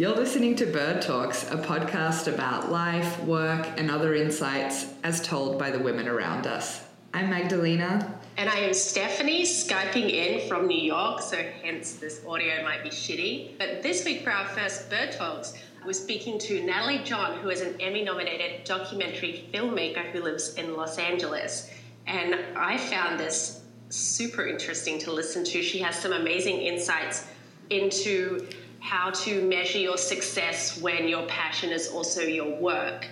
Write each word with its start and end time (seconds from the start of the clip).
You're 0.00 0.16
listening 0.16 0.56
to 0.56 0.64
Bird 0.64 1.02
Talks, 1.02 1.42
a 1.50 1.58
podcast 1.58 2.26
about 2.26 2.72
life, 2.72 3.22
work, 3.24 3.68
and 3.76 3.90
other 3.90 4.14
insights 4.14 4.86
as 5.04 5.20
told 5.20 5.58
by 5.58 5.70
the 5.70 5.78
women 5.78 6.08
around 6.08 6.46
us. 6.46 6.82
I'm 7.12 7.28
Magdalena. 7.28 8.18
And 8.38 8.48
I 8.48 8.60
am 8.60 8.72
Stephanie, 8.72 9.42
Skyping 9.42 10.08
in 10.08 10.48
from 10.48 10.66
New 10.66 10.80
York, 10.80 11.20
so 11.20 11.36
hence 11.62 11.96
this 11.96 12.24
audio 12.26 12.62
might 12.62 12.82
be 12.82 12.88
shitty. 12.88 13.58
But 13.58 13.82
this 13.82 14.06
week 14.06 14.24
for 14.24 14.30
our 14.30 14.46
first 14.46 14.88
Bird 14.88 15.12
Talks, 15.12 15.52
we're 15.84 15.92
speaking 15.92 16.38
to 16.38 16.64
Natalie 16.64 17.02
John, 17.04 17.38
who 17.40 17.50
is 17.50 17.60
an 17.60 17.78
Emmy 17.78 18.02
nominated 18.02 18.64
documentary 18.64 19.44
filmmaker 19.52 20.10
who 20.12 20.22
lives 20.22 20.54
in 20.54 20.78
Los 20.78 20.96
Angeles. 20.96 21.70
And 22.06 22.36
I 22.56 22.78
found 22.78 23.20
this 23.20 23.64
super 23.90 24.46
interesting 24.46 24.98
to 25.00 25.12
listen 25.12 25.44
to. 25.44 25.62
She 25.62 25.78
has 25.80 25.94
some 25.94 26.14
amazing 26.14 26.56
insights 26.56 27.26
into 27.68 28.48
how 28.80 29.10
to 29.10 29.42
measure 29.42 29.78
your 29.78 29.98
success 29.98 30.80
when 30.80 31.06
your 31.06 31.26
passion 31.26 31.70
is 31.70 31.88
also 31.88 32.22
your 32.22 32.56
work 32.56 33.06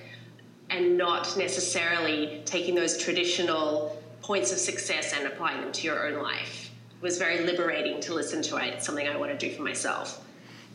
and 0.71 0.99
not 0.99 1.37
necessarily 1.37 2.43
taking 2.45 2.75
those 2.75 2.99
traditional 2.99 4.03
points 4.23 4.53
of 4.53 4.59
success 4.59 5.15
and 5.17 5.27
applying 5.27 5.61
them 5.61 5.73
to 5.73 5.87
your 5.87 6.09
own 6.09 6.23
life. 6.23 6.71
It 6.97 7.03
was 7.03 7.19
very 7.19 7.45
liberating 7.45 8.01
to 8.03 8.15
listen 8.15 8.43
to 8.43 8.57
it. 8.57 8.75
It's 8.75 8.87
something 8.87 9.07
I 9.07 9.17
want 9.17 9.39
to 9.39 9.39
do 9.39 9.55
for 9.55 9.63
myself. 9.63 10.25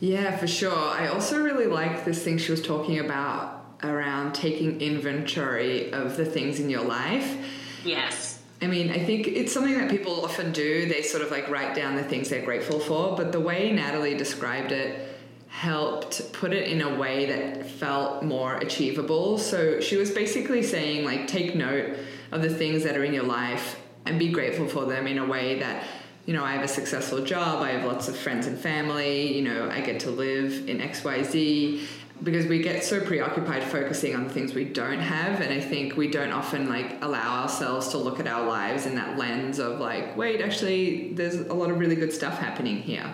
Yeah, 0.00 0.36
for 0.36 0.46
sure. 0.46 0.76
I 0.76 1.08
also 1.08 1.40
really 1.40 1.66
like 1.66 2.04
this 2.04 2.22
thing 2.22 2.38
she 2.38 2.50
was 2.50 2.62
talking 2.62 2.98
about 2.98 3.64
around 3.82 4.34
taking 4.34 4.80
inventory 4.80 5.92
of 5.92 6.16
the 6.16 6.24
things 6.24 6.58
in 6.58 6.70
your 6.70 6.82
life. 6.82 7.36
Yes. 7.84 8.33
I 8.62 8.66
mean, 8.66 8.90
I 8.90 8.98
think 8.98 9.26
it's 9.26 9.52
something 9.52 9.76
that 9.78 9.90
people 9.90 10.24
often 10.24 10.52
do. 10.52 10.86
They 10.88 11.02
sort 11.02 11.22
of 11.22 11.30
like 11.30 11.48
write 11.48 11.74
down 11.74 11.96
the 11.96 12.04
things 12.04 12.30
they're 12.30 12.44
grateful 12.44 12.78
for, 12.78 13.16
but 13.16 13.32
the 13.32 13.40
way 13.40 13.72
Natalie 13.72 14.16
described 14.16 14.72
it 14.72 15.10
helped 15.48 16.32
put 16.32 16.52
it 16.52 16.68
in 16.68 16.80
a 16.80 16.96
way 16.96 17.26
that 17.26 17.66
felt 17.66 18.22
more 18.22 18.56
achievable. 18.56 19.38
So 19.38 19.80
she 19.80 19.96
was 19.96 20.10
basically 20.10 20.62
saying, 20.62 21.04
like, 21.04 21.28
take 21.28 21.54
note 21.54 21.96
of 22.32 22.42
the 22.42 22.52
things 22.52 22.82
that 22.84 22.96
are 22.96 23.04
in 23.04 23.14
your 23.14 23.24
life 23.24 23.80
and 24.04 24.18
be 24.18 24.30
grateful 24.30 24.66
for 24.66 24.84
them 24.84 25.06
in 25.06 25.18
a 25.18 25.26
way 25.26 25.60
that 25.60 25.84
you 26.26 26.32
know, 26.32 26.42
I 26.42 26.52
have 26.52 26.64
a 26.64 26.68
successful 26.68 27.22
job, 27.22 27.62
I 27.62 27.70
have 27.72 27.84
lots 27.84 28.08
of 28.08 28.16
friends 28.16 28.46
and 28.46 28.58
family, 28.58 29.36
you 29.36 29.42
know, 29.42 29.68
I 29.70 29.80
get 29.82 30.00
to 30.00 30.10
live 30.10 30.68
in 30.68 30.78
XYZ 30.78 31.86
because 32.24 32.46
we 32.46 32.60
get 32.60 32.82
so 32.82 33.00
preoccupied 33.00 33.62
focusing 33.62 34.16
on 34.16 34.24
the 34.24 34.30
things 34.30 34.54
we 34.54 34.64
don't 34.64 34.98
have 34.98 35.40
and 35.40 35.52
I 35.52 35.60
think 35.60 35.96
we 35.96 36.08
don't 36.08 36.32
often 36.32 36.68
like 36.68 37.02
allow 37.02 37.42
ourselves 37.42 37.88
to 37.88 37.98
look 37.98 38.18
at 38.18 38.26
our 38.26 38.46
lives 38.46 38.86
in 38.86 38.94
that 38.96 39.18
lens 39.18 39.58
of 39.58 39.78
like, 39.78 40.16
wait, 40.16 40.40
actually 40.40 41.12
there's 41.12 41.36
a 41.36 41.54
lot 41.54 41.70
of 41.70 41.78
really 41.78 41.96
good 41.96 42.12
stuff 42.12 42.38
happening 42.38 42.78
here. 42.78 43.12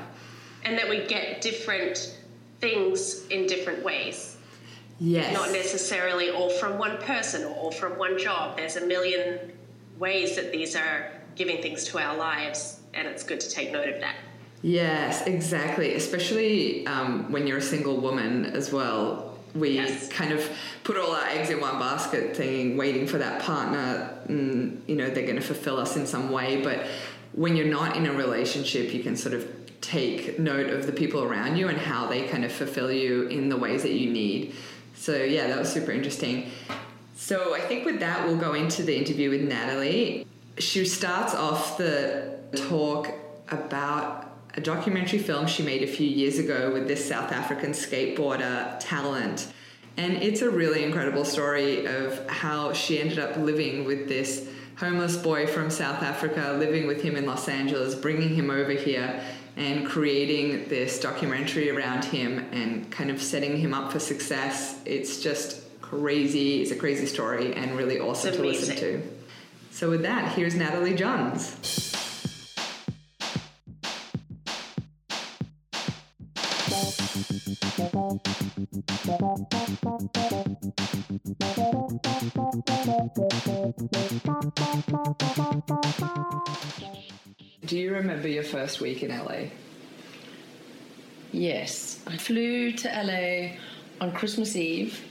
And 0.64 0.78
that 0.78 0.88
we 0.88 1.06
get 1.06 1.40
different 1.40 2.18
things 2.60 3.26
in 3.28 3.46
different 3.46 3.82
ways. 3.82 4.36
Yes. 5.00 5.32
Not 5.34 5.50
necessarily 5.52 6.30
all 6.30 6.50
from 6.50 6.78
one 6.78 6.98
person 6.98 7.44
or 7.44 7.54
all 7.54 7.70
from 7.70 7.98
one 7.98 8.18
job. 8.18 8.58
There's 8.58 8.76
a 8.76 8.86
million 8.86 9.52
ways 9.98 10.36
that 10.36 10.52
these 10.52 10.76
are 10.76 11.12
giving 11.36 11.62
things 11.62 11.84
to 11.84 11.98
our 11.98 12.16
lives, 12.16 12.80
and 12.92 13.08
it's 13.08 13.22
good 13.22 13.40
to 13.40 13.48
take 13.48 13.72
note 13.72 13.88
of 13.88 14.00
that. 14.00 14.16
Yes, 14.62 15.26
exactly. 15.26 15.94
Especially 15.94 16.86
um, 16.86 17.30
when 17.32 17.46
you're 17.46 17.58
a 17.58 17.62
single 17.62 17.96
woman 17.96 18.46
as 18.46 18.72
well. 18.72 19.38
We 19.54 19.70
yes. 19.70 20.08
kind 20.08 20.32
of 20.32 20.48
put 20.84 20.96
all 20.96 21.10
our 21.10 21.26
eggs 21.26 21.50
in 21.50 21.60
one 21.60 21.78
basket, 21.78 22.36
thinking, 22.36 22.76
waiting 22.76 23.06
for 23.06 23.18
that 23.18 23.42
partner. 23.42 24.16
And, 24.28 24.82
you 24.86 24.94
know, 24.96 25.10
they're 25.10 25.24
going 25.24 25.36
to 25.36 25.42
fulfill 25.42 25.78
us 25.78 25.96
in 25.96 26.06
some 26.06 26.30
way. 26.30 26.62
But 26.62 26.86
when 27.32 27.56
you're 27.56 27.66
not 27.66 27.96
in 27.96 28.06
a 28.06 28.12
relationship, 28.12 28.92
you 28.92 29.02
can 29.02 29.16
sort 29.16 29.34
of 29.34 29.48
take 29.80 30.38
note 30.38 30.70
of 30.70 30.86
the 30.86 30.92
people 30.92 31.22
around 31.22 31.56
you 31.56 31.68
and 31.68 31.78
how 31.78 32.06
they 32.06 32.28
kind 32.28 32.44
of 32.44 32.52
fulfill 32.52 32.92
you 32.92 33.26
in 33.28 33.48
the 33.48 33.56
ways 33.56 33.82
that 33.82 33.92
you 33.92 34.10
need. 34.10 34.54
So, 34.94 35.16
yeah, 35.16 35.46
that 35.48 35.58
was 35.58 35.72
super 35.72 35.90
interesting. 35.90 36.50
So, 37.16 37.54
I 37.54 37.60
think 37.60 37.86
with 37.86 37.98
that, 38.00 38.26
we'll 38.26 38.36
go 38.36 38.54
into 38.54 38.82
the 38.82 38.96
interview 38.96 39.30
with 39.30 39.42
Natalie. 39.42 40.26
She 40.58 40.84
starts 40.84 41.34
off 41.34 41.78
the 41.78 42.38
talk 42.54 43.12
about 43.48 44.29
a 44.60 44.62
documentary 44.62 45.18
film 45.18 45.46
she 45.46 45.62
made 45.62 45.82
a 45.82 45.86
few 45.86 46.06
years 46.06 46.38
ago 46.38 46.70
with 46.70 46.86
this 46.86 47.02
South 47.08 47.32
African 47.32 47.70
skateboarder 47.70 48.76
talent. 48.78 49.50
And 49.96 50.12
it's 50.22 50.42
a 50.42 50.50
really 50.50 50.84
incredible 50.84 51.24
story 51.24 51.86
of 51.86 52.28
how 52.28 52.74
she 52.74 53.00
ended 53.00 53.18
up 53.18 53.38
living 53.38 53.86
with 53.86 54.06
this 54.06 54.46
homeless 54.76 55.16
boy 55.16 55.46
from 55.46 55.70
South 55.70 56.02
Africa, 56.02 56.56
living 56.58 56.86
with 56.86 57.00
him 57.00 57.16
in 57.16 57.24
Los 57.24 57.48
Angeles, 57.48 57.94
bringing 57.94 58.34
him 58.34 58.50
over 58.50 58.72
here 58.72 59.22
and 59.56 59.86
creating 59.86 60.68
this 60.68 61.00
documentary 61.00 61.70
around 61.70 62.04
him 62.04 62.38
and 62.52 62.90
kind 62.92 63.10
of 63.10 63.20
setting 63.20 63.56
him 63.56 63.72
up 63.72 63.90
for 63.90 63.98
success. 63.98 64.78
It's 64.84 65.22
just 65.22 65.80
crazy. 65.80 66.60
It's 66.60 66.70
a 66.70 66.76
crazy 66.76 67.06
story 67.06 67.54
and 67.54 67.78
really 67.78 67.98
awesome 67.98 68.34
to 68.34 68.42
listen 68.42 68.76
to. 68.76 69.02
So, 69.70 69.88
with 69.88 70.02
that, 70.02 70.32
here's 70.32 70.54
Natalie 70.54 70.94
Johns. 70.94 71.96
Do 87.66 87.78
you 87.78 87.92
remember 87.92 88.28
your 88.28 88.44
first 88.44 88.80
week 88.80 89.02
in 89.02 89.10
LA? 89.10 89.48
Yes. 91.32 92.02
I 92.06 92.16
flew 92.16 92.70
to 92.72 92.88
LA 92.88 93.56
on 94.00 94.12
Christmas 94.12 94.54
Eve. 94.54 95.04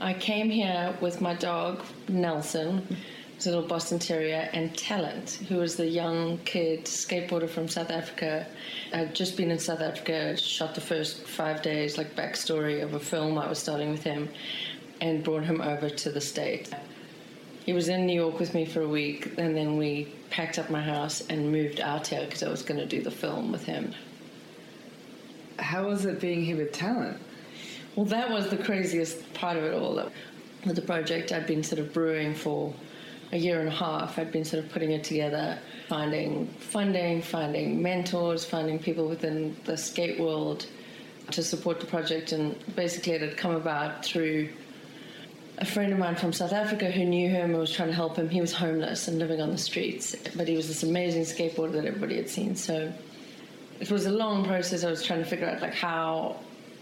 I 0.00 0.14
came 0.14 0.48
here 0.48 0.96
with 1.02 1.20
my 1.20 1.34
dog, 1.34 1.82
Nelson, 2.08 2.96
a 3.38 3.44
little 3.44 3.68
Boston 3.68 3.98
Terrier, 3.98 4.48
and 4.54 4.74
Talent, 4.76 5.40
who 5.48 5.56
was 5.56 5.76
the 5.76 5.86
young 5.86 6.38
kid 6.38 6.86
skateboarder 6.86 7.50
from 7.50 7.68
South 7.68 7.90
Africa. 7.90 8.46
I'd 8.94 9.14
just 9.14 9.36
been 9.36 9.50
in 9.50 9.58
South 9.58 9.82
Africa, 9.82 10.38
shot 10.38 10.74
the 10.74 10.80
first 10.80 11.26
five 11.26 11.60
days, 11.60 11.98
like 11.98 12.16
backstory 12.16 12.82
of 12.82 12.94
a 12.94 13.00
film 13.00 13.36
I 13.36 13.46
was 13.46 13.58
starting 13.58 13.90
with 13.90 14.04
him, 14.04 14.30
and 15.02 15.22
brought 15.22 15.44
him 15.44 15.60
over 15.60 15.90
to 15.90 16.10
the 16.10 16.20
States. 16.20 16.70
He 17.64 17.72
was 17.72 17.88
in 17.88 18.06
New 18.06 18.14
York 18.14 18.38
with 18.38 18.54
me 18.54 18.64
for 18.64 18.82
a 18.82 18.88
week, 18.88 19.34
and 19.36 19.56
then 19.56 19.76
we 19.76 20.12
packed 20.30 20.58
up 20.58 20.70
my 20.70 20.80
house 20.80 21.22
and 21.28 21.52
moved 21.52 21.80
out 21.80 22.06
here 22.06 22.24
because 22.24 22.42
I 22.42 22.48
was 22.48 22.62
going 22.62 22.80
to 22.80 22.86
do 22.86 23.02
the 23.02 23.10
film 23.10 23.52
with 23.52 23.64
him. 23.64 23.92
How 25.58 25.86
was 25.88 26.06
it 26.06 26.20
being 26.20 26.42
here 26.44 26.56
with 26.56 26.72
talent? 26.72 27.18
Well, 27.96 28.06
that 28.06 28.30
was 28.30 28.48
the 28.48 28.56
craziest 28.56 29.34
part 29.34 29.56
of 29.56 29.64
it 29.64 29.74
all. 29.74 30.10
With 30.64 30.76
the 30.76 30.82
project, 30.82 31.32
I'd 31.32 31.46
been 31.46 31.62
sort 31.62 31.80
of 31.80 31.92
brewing 31.92 32.34
for 32.34 32.72
a 33.32 33.36
year 33.36 33.60
and 33.60 33.68
a 33.68 33.72
half. 33.72 34.18
I'd 34.18 34.32
been 34.32 34.44
sort 34.44 34.64
of 34.64 34.70
putting 34.70 34.92
it 34.92 35.04
together, 35.04 35.58
finding 35.88 36.46
funding, 36.58 37.20
finding 37.20 37.82
mentors, 37.82 38.44
finding 38.44 38.78
people 38.78 39.08
within 39.08 39.56
the 39.64 39.76
skate 39.76 40.18
world 40.18 40.66
to 41.30 41.42
support 41.42 41.78
the 41.80 41.86
project, 41.86 42.32
and 42.32 42.56
basically 42.74 43.12
it 43.12 43.20
had 43.20 43.36
come 43.36 43.54
about 43.54 44.04
through 44.04 44.48
a 45.60 45.64
friend 45.64 45.92
of 45.92 45.98
mine 45.98 46.16
from 46.16 46.32
South 46.32 46.52
Africa 46.52 46.90
who 46.90 47.04
knew 47.04 47.28
him 47.28 47.50
and 47.50 47.58
was 47.58 47.72
trying 47.72 47.88
to 47.88 47.94
help 47.94 48.16
him. 48.16 48.28
He 48.28 48.40
was 48.40 48.52
homeless 48.52 49.08
and 49.08 49.18
living 49.18 49.40
on 49.42 49.50
the 49.50 49.58
streets, 49.58 50.16
but 50.34 50.48
he 50.48 50.56
was 50.56 50.68
this 50.68 50.82
amazing 50.82 51.22
skateboarder 51.22 51.72
that 51.72 51.84
everybody 51.84 52.16
had 52.16 52.30
seen. 52.30 52.56
So 52.56 52.92
it 53.78 53.90
was 53.90 54.06
a 54.06 54.10
long 54.10 54.44
process. 54.44 54.84
I 54.84 54.90
was 54.90 55.02
trying 55.02 55.22
to 55.22 55.28
figure 55.28 55.46
out 55.46 55.60
like 55.60 55.74
how 55.74 56.36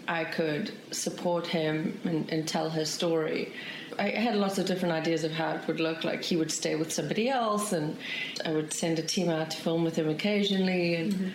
I 0.07 0.23
could 0.23 0.71
support 0.91 1.45
him 1.45 1.99
and, 2.05 2.31
and 2.31 2.47
tell 2.47 2.69
his 2.69 2.89
story. 2.89 3.53
I 3.97 4.09
had 4.11 4.35
lots 4.35 4.57
of 4.57 4.65
different 4.65 4.93
ideas 4.93 5.25
of 5.25 5.31
how 5.31 5.55
it 5.55 5.67
would 5.67 5.81
look. 5.81 6.05
Like 6.05 6.23
he 6.23 6.37
would 6.37 6.51
stay 6.51 6.75
with 6.75 6.91
somebody 6.91 7.27
else, 7.29 7.73
and 7.73 7.97
I 8.45 8.53
would 8.53 8.71
send 8.71 8.97
a 8.97 9.01
team 9.01 9.29
out 9.29 9.51
to 9.51 9.57
film 9.57 9.83
with 9.83 9.97
him 9.97 10.07
occasionally. 10.07 10.95
And 10.95 11.13
mm-hmm. 11.13 11.29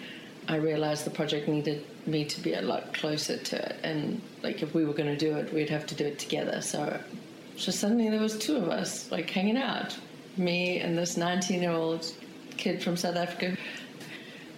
I 0.49 0.57
realized 0.57 1.05
the 1.05 1.11
project 1.11 1.47
needed 1.47 1.85
me 2.07 2.25
to 2.25 2.41
be 2.41 2.55
a 2.55 2.63
lot 2.63 2.95
closer 2.95 3.37
to 3.37 3.57
it. 3.57 3.77
And 3.83 4.23
like 4.43 4.63
if 4.63 4.75
we 4.75 4.87
were 4.87 4.95
going 4.95 5.11
to 5.11 5.17
do 5.17 5.37
it, 5.37 5.53
we'd 5.53 5.69
have 5.71 5.87
to 5.87 5.95
do 5.95 6.07
it 6.07 6.19
together. 6.19 6.63
So 6.63 6.99
so 7.57 7.71
suddenly 7.71 8.11
there 8.11 8.21
was 8.21 8.37
two 8.39 8.57
of 8.57 8.69
us 8.69 9.11
like 9.11 9.31
hanging 9.31 9.57
out, 9.57 9.97
me 10.37 10.81
and 10.81 10.99
this 10.99 11.17
19-year-old 11.17 12.13
kid 12.57 12.83
from 12.83 12.97
South 12.97 13.17
Africa. 13.17 13.57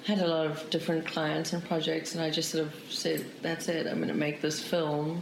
Had 0.07 0.21
a 0.21 0.27
lot 0.27 0.47
of 0.47 0.71
different 0.71 1.05
clients 1.05 1.53
and 1.53 1.65
projects, 1.67 2.15
and 2.15 2.23
I 2.23 2.31
just 2.31 2.51
sort 2.51 2.65
of 2.65 2.75
said, 2.89 3.27
"That's 3.43 3.69
it. 3.69 3.89
I'm 3.89 3.97
going 3.97 4.09
to 4.09 4.15
make 4.15 4.41
this 4.41 4.63
film 4.63 5.21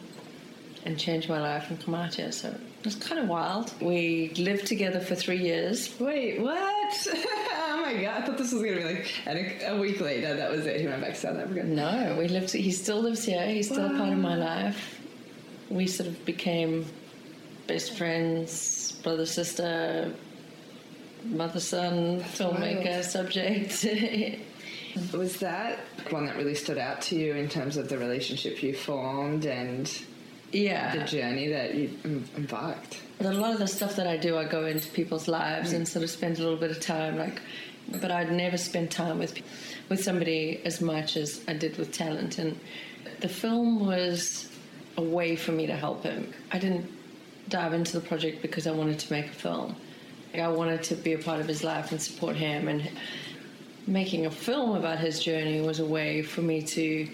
and 0.85 0.99
change 0.99 1.26
my 1.26 1.41
life 1.41 1.71
and 1.71 1.82
come 1.82 1.94
out 1.94 2.15
here." 2.15 2.31
So 2.31 2.49
it 2.50 2.85
was 2.85 2.94
kind 2.97 3.19
of 3.19 3.26
wild. 3.26 3.73
We 3.81 4.35
lived 4.37 4.67
together 4.67 5.00
for 5.00 5.15
three 5.15 5.38
years. 5.38 5.99
Wait, 5.99 6.38
what? 6.38 7.09
oh 7.15 7.81
my 7.82 7.94
god! 7.94 8.23
I 8.23 8.27
thought 8.27 8.37
this 8.37 8.53
was 8.53 8.62
gonna 8.62 8.77
be 8.77 8.85
like 8.85 9.11
a, 9.27 9.73
a, 9.73 9.79
week 9.79 10.00
later. 10.03 10.37
That 10.37 10.50
was 10.50 10.67
it. 10.67 10.82
He 10.82 10.87
went 10.87 11.00
back 11.00 11.15
to 11.15 11.20
South 11.20 11.38
Africa. 11.38 11.65
No, 11.65 12.17
we 12.19 12.29
lived. 12.29 12.53
He 12.53 12.70
still 12.70 13.00
lives 13.00 13.25
here. 13.25 13.47
He's 13.47 13.70
still 13.70 13.88
wow. 13.88 13.94
a 13.94 13.99
part 13.99 14.12
of 14.12 14.19
my 14.19 14.37
life. 14.37 15.00
We 15.70 15.87
sort 15.87 16.11
of 16.11 16.23
became 16.27 16.85
best 17.67 17.97
friends, 17.97 18.93
brother, 19.03 19.27
sister, 19.27 20.13
mother, 21.25 21.61
son, 21.61 22.21
filmmaker, 22.21 22.93
wild. 22.93 23.05
subject. 23.05 23.87
Was 25.13 25.39
that 25.39 25.81
one 26.11 26.27
that 26.27 26.37
really 26.37 26.55
stood 26.55 26.79
out 26.79 27.03
to 27.03 27.17
you 27.17 27.35
in 27.35 27.49
terms 27.49 27.77
of 27.77 27.89
the 27.89 27.99
relationship 27.99 28.63
you 28.63 28.75
formed 28.75 29.45
and 29.45 29.91
yeah. 30.53 30.95
the 30.95 31.05
journey 31.05 31.49
that 31.49 31.75
you 31.75 31.91
embarked? 32.37 33.01
A 33.21 33.33
lot 33.33 33.53
of 33.53 33.59
the 33.59 33.67
stuff 33.67 33.97
that 33.97 34.07
I 34.07 34.17
do, 34.17 34.39
I 34.39 34.45
go 34.45 34.67
into 34.67 34.89
people's 34.91 35.27
lives 35.27 35.73
mm. 35.73 35.77
and 35.77 35.89
sort 35.89 36.05
of 36.05 36.11
spend 36.11 36.39
a 36.39 36.43
little 36.43 36.59
bit 36.59 36.71
of 36.71 36.81
time, 36.81 37.19
like, 37.19 37.41
but 38.01 38.11
I'd 38.11 38.31
never 38.31 38.57
spend 38.57 38.91
time 38.91 39.19
with 39.19 39.39
with 39.89 40.03
somebody 40.03 40.61
as 40.65 40.81
much 40.81 41.17
as 41.17 41.43
I 41.47 41.55
did 41.55 41.77
with 41.77 41.93
talent. 41.93 42.39
And 42.39 42.59
the 43.21 43.29
film 43.29 43.85
was 43.85 44.49
a 44.97 45.03
way 45.03 45.37
for 45.37 45.53
me 45.53 45.67
to 45.67 45.77
help 45.77 46.05
him. 46.05 46.33
I 46.53 46.59
didn't 46.59 46.91
dive 47.49 47.73
into 47.73 47.99
the 47.99 48.06
project 48.06 48.43
because 48.43 48.67
I 48.67 48.73
wanted 48.73 48.99
to 49.00 49.12
make 49.12 49.26
a 49.26 49.35
film. 49.35 49.76
I 50.35 50.49
wanted 50.49 50.82
to 50.85 50.96
be 50.96 51.12
a 51.12 51.19
part 51.19 51.41
of 51.41 51.46
his 51.46 51.62
life 51.62 51.93
and 51.93 52.00
support 52.00 52.37
him. 52.37 52.69
And 52.69 52.91
making 53.87 54.26
a 54.26 54.31
film 54.31 54.76
about 54.76 54.99
his 54.99 55.20
journey 55.20 55.61
was 55.61 55.79
a 55.79 55.85
way 55.85 56.23
for 56.23 56.43
me 56.43 56.62
to 56.62 57.08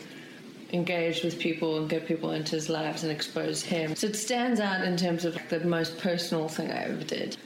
engage 0.73 1.23
with 1.25 1.39
people 1.39 1.79
and 1.79 1.91
get 1.91 2.07
people 2.07 2.31
into 2.31 2.53
his 2.53 2.69
lives 2.69 3.03
and 3.03 3.13
expose 3.13 3.63
him. 3.63 3.95
So 3.97 4.07
it 4.07 4.17
stands 4.17 4.61
out 4.61 4.85
in 4.85 4.97
terms 4.97 5.25
of 5.25 5.37
the 5.49 5.61
most 5.61 5.99
personal 5.99 6.49
thing 6.49 6.71
I 6.71 6.85
ever 6.85 7.05
did. 7.05 7.37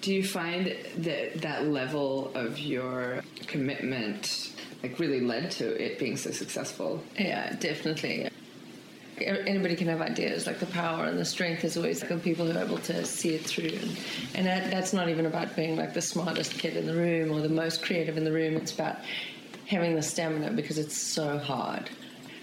Do 0.00 0.12
you 0.12 0.24
find 0.24 0.74
that 0.98 1.40
that 1.42 1.68
level 1.68 2.32
of 2.34 2.58
your 2.58 3.22
commitment 3.46 4.52
like 4.82 4.98
really 4.98 5.20
led 5.20 5.52
to 5.52 5.80
it 5.80 6.00
being 6.00 6.16
so 6.16 6.32
successful? 6.32 7.02
Yeah, 7.16 7.54
definitely 7.60 8.28
anybody 9.26 9.76
can 9.76 9.88
have 9.88 10.00
ideas. 10.00 10.46
Like 10.46 10.58
the 10.58 10.66
power 10.66 11.04
and 11.06 11.18
the 11.18 11.24
strength 11.24 11.64
is 11.64 11.76
always 11.76 12.00
like 12.00 12.10
the 12.10 12.18
people 12.18 12.46
who 12.46 12.58
are 12.58 12.62
able 12.62 12.78
to 12.78 13.04
see 13.04 13.34
it 13.34 13.44
through. 13.44 13.78
And, 13.78 13.98
and 14.34 14.46
that, 14.46 14.70
that's 14.70 14.92
not 14.92 15.08
even 15.08 15.26
about 15.26 15.54
being 15.56 15.76
like 15.76 15.94
the 15.94 16.02
smartest 16.02 16.52
kid 16.52 16.76
in 16.76 16.86
the 16.86 16.94
room 16.94 17.32
or 17.32 17.40
the 17.40 17.48
most 17.48 17.82
creative 17.82 18.16
in 18.16 18.24
the 18.24 18.32
room. 18.32 18.56
It's 18.56 18.72
about 18.72 18.98
having 19.66 19.94
the 19.94 20.02
stamina 20.02 20.52
because 20.52 20.78
it's 20.78 20.96
so 20.96 21.38
hard. 21.38 21.88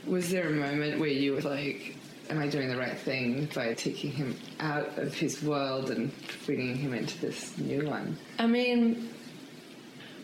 Was 0.07 0.29
there 0.29 0.47
a 0.47 0.51
moment 0.51 0.99
where 0.99 1.09
you 1.09 1.33
were 1.33 1.41
like, 1.41 1.95
am 2.29 2.39
I 2.39 2.47
doing 2.47 2.69
the 2.69 2.77
right 2.77 2.97
thing 2.97 3.49
by 3.53 3.73
taking 3.73 4.11
him 4.11 4.35
out 4.59 4.97
of 4.97 5.13
his 5.13 5.43
world 5.43 5.91
and 5.91 6.11
bringing 6.45 6.75
him 6.75 6.93
into 6.93 7.19
this 7.19 7.57
new 7.57 7.87
one? 7.87 8.17
I 8.37 8.47
mean, 8.47 9.09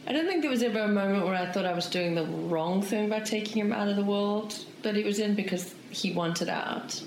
I 0.07 0.13
don't 0.13 0.27
think 0.27 0.41
there 0.41 0.51
was 0.51 0.61
ever 0.61 0.81
a 0.81 0.87
moment 0.87 1.25
where 1.25 1.35
I 1.35 1.51
thought 1.51 1.65
I 1.65 1.73
was 1.73 1.87
doing 1.87 2.13
the 2.13 2.25
wrong 2.25 2.81
thing 2.81 3.09
by 3.09 3.21
taking 3.21 3.65
him 3.65 3.73
out 3.73 3.87
of 3.87 3.95
the 3.95 4.03
world 4.03 4.55
that 4.83 4.95
he 4.95 5.03
was 5.03 5.17
in 5.17 5.33
because 5.33 5.73
he 5.95 6.11
wanted 6.11 6.49
out. 6.49 7.01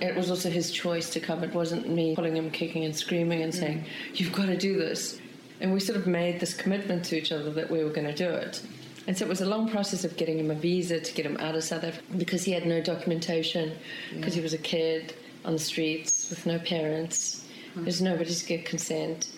It 0.00 0.14
was 0.14 0.30
also 0.30 0.50
his 0.50 0.70
choice 0.70 1.10
to 1.10 1.20
come. 1.20 1.42
It 1.44 1.54
wasn't 1.54 1.88
me 1.88 2.14
pulling 2.14 2.36
him, 2.36 2.50
kicking 2.50 2.84
and 2.84 2.94
screaming 2.94 3.42
and 3.42 3.54
saying, 3.54 3.84
You've 4.14 4.32
got 4.32 4.46
to 4.46 4.56
do 4.56 4.76
this. 4.76 5.20
And 5.60 5.72
we 5.72 5.80
sort 5.80 5.98
of 5.98 6.06
made 6.06 6.38
this 6.38 6.54
commitment 6.54 7.04
to 7.06 7.16
each 7.16 7.32
other 7.32 7.50
that 7.52 7.70
we 7.70 7.82
were 7.82 7.90
going 7.90 8.06
to 8.06 8.14
do 8.14 8.28
it. 8.28 8.62
And 9.06 9.16
so 9.16 9.24
it 9.24 9.28
was 9.28 9.40
a 9.40 9.46
long 9.46 9.68
process 9.68 10.04
of 10.04 10.16
getting 10.16 10.38
him 10.38 10.50
a 10.50 10.54
visa 10.54 11.00
to 11.00 11.14
get 11.14 11.24
him 11.24 11.36
out 11.38 11.54
of 11.54 11.64
South 11.64 11.82
Africa 11.82 12.04
because 12.16 12.44
he 12.44 12.52
had 12.52 12.66
no 12.66 12.80
documentation, 12.80 13.72
because 14.14 14.34
yeah. 14.34 14.40
he 14.40 14.42
was 14.42 14.52
a 14.52 14.58
kid 14.58 15.14
on 15.44 15.54
the 15.54 15.58
streets 15.58 16.28
with 16.30 16.44
no 16.46 16.58
parents. 16.58 17.44
Hmm. 17.74 17.84
There's 17.84 18.02
nobody 18.02 18.32
to 18.32 18.46
get 18.46 18.66
consent. 18.66 19.28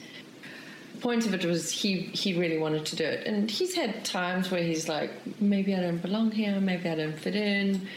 The 0.94 1.00
point 1.00 1.24
of 1.24 1.32
it 1.32 1.44
was 1.44 1.70
he, 1.70 2.00
he 2.22 2.38
really 2.38 2.58
wanted 2.58 2.84
to 2.86 2.96
do 2.96 3.04
it. 3.04 3.26
And 3.26 3.50
he's 3.50 3.74
had 3.74 4.04
times 4.04 4.50
where 4.50 4.62
he's 4.62 4.88
like, 4.88 5.12
maybe 5.40 5.74
I 5.74 5.80
don't 5.80 6.02
belong 6.02 6.32
here, 6.32 6.60
maybe 6.60 6.88
I 6.88 6.96
don't 6.96 7.18
fit 7.18 7.36
in 7.36 7.88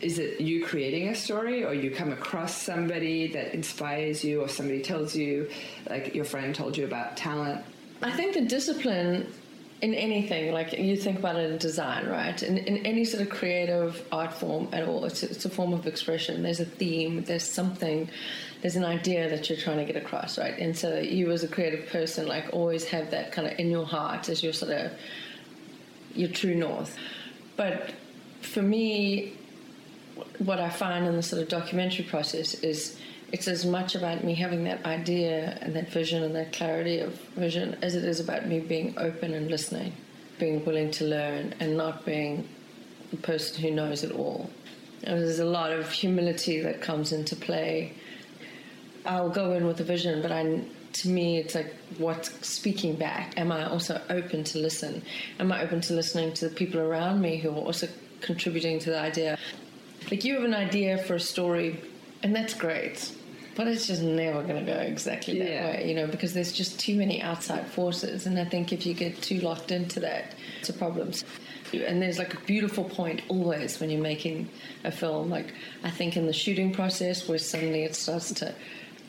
is 0.00 0.18
it 0.18 0.40
you 0.40 0.64
creating 0.64 1.08
a 1.08 1.14
story 1.14 1.64
or 1.64 1.74
you 1.74 1.90
come 1.90 2.12
across 2.12 2.56
somebody 2.56 3.26
that 3.28 3.54
inspires 3.54 4.24
you 4.24 4.40
or 4.40 4.48
somebody 4.48 4.80
tells 4.80 5.14
you 5.14 5.48
like 5.88 6.14
your 6.14 6.24
friend 6.24 6.54
told 6.54 6.76
you 6.76 6.84
about 6.84 7.16
talent? 7.16 7.64
I 8.02 8.10
think 8.12 8.34
the 8.34 8.42
discipline 8.42 9.32
in 9.82 9.94
anything 9.94 10.52
like 10.52 10.72
you 10.72 10.96
think 10.96 11.18
about 11.18 11.36
it 11.36 11.50
in 11.50 11.58
design 11.58 12.06
right? 12.06 12.42
In, 12.42 12.58
in 12.58 12.84
any 12.86 13.04
sort 13.04 13.22
of 13.22 13.30
creative 13.30 14.06
art 14.10 14.32
form 14.32 14.68
at 14.72 14.86
all 14.86 15.04
it's, 15.04 15.22
it's 15.22 15.44
a 15.44 15.50
form 15.50 15.72
of 15.72 15.86
expression. 15.86 16.42
There's 16.42 16.60
a 16.60 16.64
theme 16.64 17.24
there's 17.24 17.44
something 17.44 18.08
there's 18.62 18.76
an 18.76 18.84
idea 18.84 19.28
that 19.28 19.48
you're 19.48 19.58
trying 19.58 19.78
to 19.78 19.90
get 19.90 19.96
across 19.96 20.38
right? 20.38 20.58
And 20.58 20.76
so 20.76 20.98
you 20.98 21.30
as 21.30 21.44
a 21.44 21.48
creative 21.48 21.88
person 21.88 22.26
like 22.26 22.46
always 22.52 22.84
have 22.84 23.10
that 23.10 23.32
kind 23.32 23.48
of 23.48 23.58
in 23.58 23.70
your 23.70 23.86
heart 23.86 24.28
as 24.28 24.42
your 24.42 24.52
sort 24.52 24.72
of 24.72 24.92
your 26.14 26.28
true 26.28 26.54
north. 26.54 26.96
But 27.56 27.92
for 28.40 28.62
me 28.62 29.34
what 30.44 30.58
I 30.58 30.70
find 30.70 31.06
in 31.06 31.16
the 31.16 31.22
sort 31.22 31.42
of 31.42 31.48
documentary 31.48 32.04
process 32.06 32.54
is 32.54 32.98
it's 33.30 33.46
as 33.46 33.66
much 33.66 33.94
about 33.94 34.24
me 34.24 34.34
having 34.34 34.64
that 34.64 34.84
idea 34.86 35.58
and 35.60 35.76
that 35.76 35.90
vision 35.90 36.22
and 36.22 36.34
that 36.34 36.52
clarity 36.52 36.98
of 37.00 37.14
vision 37.36 37.76
as 37.82 37.94
it 37.94 38.04
is 38.04 38.20
about 38.20 38.46
me 38.46 38.58
being 38.58 38.94
open 38.96 39.34
and 39.34 39.50
listening, 39.50 39.92
being 40.38 40.64
willing 40.64 40.90
to 40.92 41.04
learn 41.04 41.54
and 41.60 41.76
not 41.76 42.06
being 42.06 42.48
the 43.10 43.18
person 43.18 43.62
who 43.62 43.70
knows 43.70 44.02
it 44.02 44.12
all. 44.12 44.50
And 45.04 45.20
there's 45.20 45.38
a 45.38 45.44
lot 45.44 45.72
of 45.72 45.90
humility 45.90 46.60
that 46.62 46.80
comes 46.80 47.12
into 47.12 47.36
play. 47.36 47.92
I'll 49.04 49.30
go 49.30 49.52
in 49.52 49.66
with 49.66 49.80
a 49.80 49.84
vision, 49.84 50.22
but 50.22 50.32
I, 50.32 50.62
to 50.94 51.08
me, 51.08 51.38
it's 51.38 51.54
like 51.54 51.74
what's 51.98 52.46
speaking 52.46 52.96
back. 52.96 53.34
Am 53.38 53.52
I 53.52 53.68
also 53.68 54.00
open 54.08 54.42
to 54.44 54.58
listen? 54.58 55.02
Am 55.38 55.52
I 55.52 55.62
open 55.62 55.82
to 55.82 55.92
listening 55.92 56.32
to 56.34 56.48
the 56.48 56.54
people 56.54 56.80
around 56.80 57.20
me 57.20 57.36
who 57.36 57.50
are 57.50 57.54
also 57.54 57.88
contributing 58.22 58.78
to 58.80 58.90
the 58.90 58.98
idea? 58.98 59.38
Like 60.10 60.24
you 60.24 60.34
have 60.34 60.44
an 60.44 60.54
idea 60.54 60.98
for 60.98 61.14
a 61.14 61.20
story, 61.20 61.80
and 62.22 62.34
that's 62.34 62.54
great, 62.54 63.12
but 63.54 63.68
it's 63.68 63.86
just 63.86 64.02
never 64.02 64.42
going 64.42 64.64
to 64.64 64.72
go 64.72 64.78
exactly 64.78 65.38
that 65.38 65.48
yeah. 65.48 65.66
way, 65.66 65.88
you 65.88 65.94
know, 65.94 66.06
because 66.06 66.34
there's 66.34 66.52
just 66.52 66.80
too 66.80 66.96
many 66.96 67.22
outside 67.22 67.66
forces. 67.66 68.26
And 68.26 68.38
I 68.38 68.44
think 68.44 68.72
if 68.72 68.84
you 68.86 68.94
get 68.94 69.20
too 69.22 69.40
locked 69.40 69.70
into 69.70 70.00
that, 70.00 70.34
it's 70.58 70.68
a 70.68 70.72
problem. 70.72 71.12
And 71.72 72.02
there's 72.02 72.18
like 72.18 72.34
a 72.34 72.40
beautiful 72.40 72.82
point 72.82 73.22
always 73.28 73.78
when 73.78 73.90
you're 73.90 74.02
making 74.02 74.48
a 74.82 74.90
film. 74.90 75.30
Like 75.30 75.54
I 75.84 75.90
think 75.90 76.16
in 76.16 76.26
the 76.26 76.32
shooting 76.32 76.72
process, 76.72 77.28
where 77.28 77.38
suddenly 77.38 77.84
it 77.84 77.94
starts 77.94 78.32
to 78.34 78.52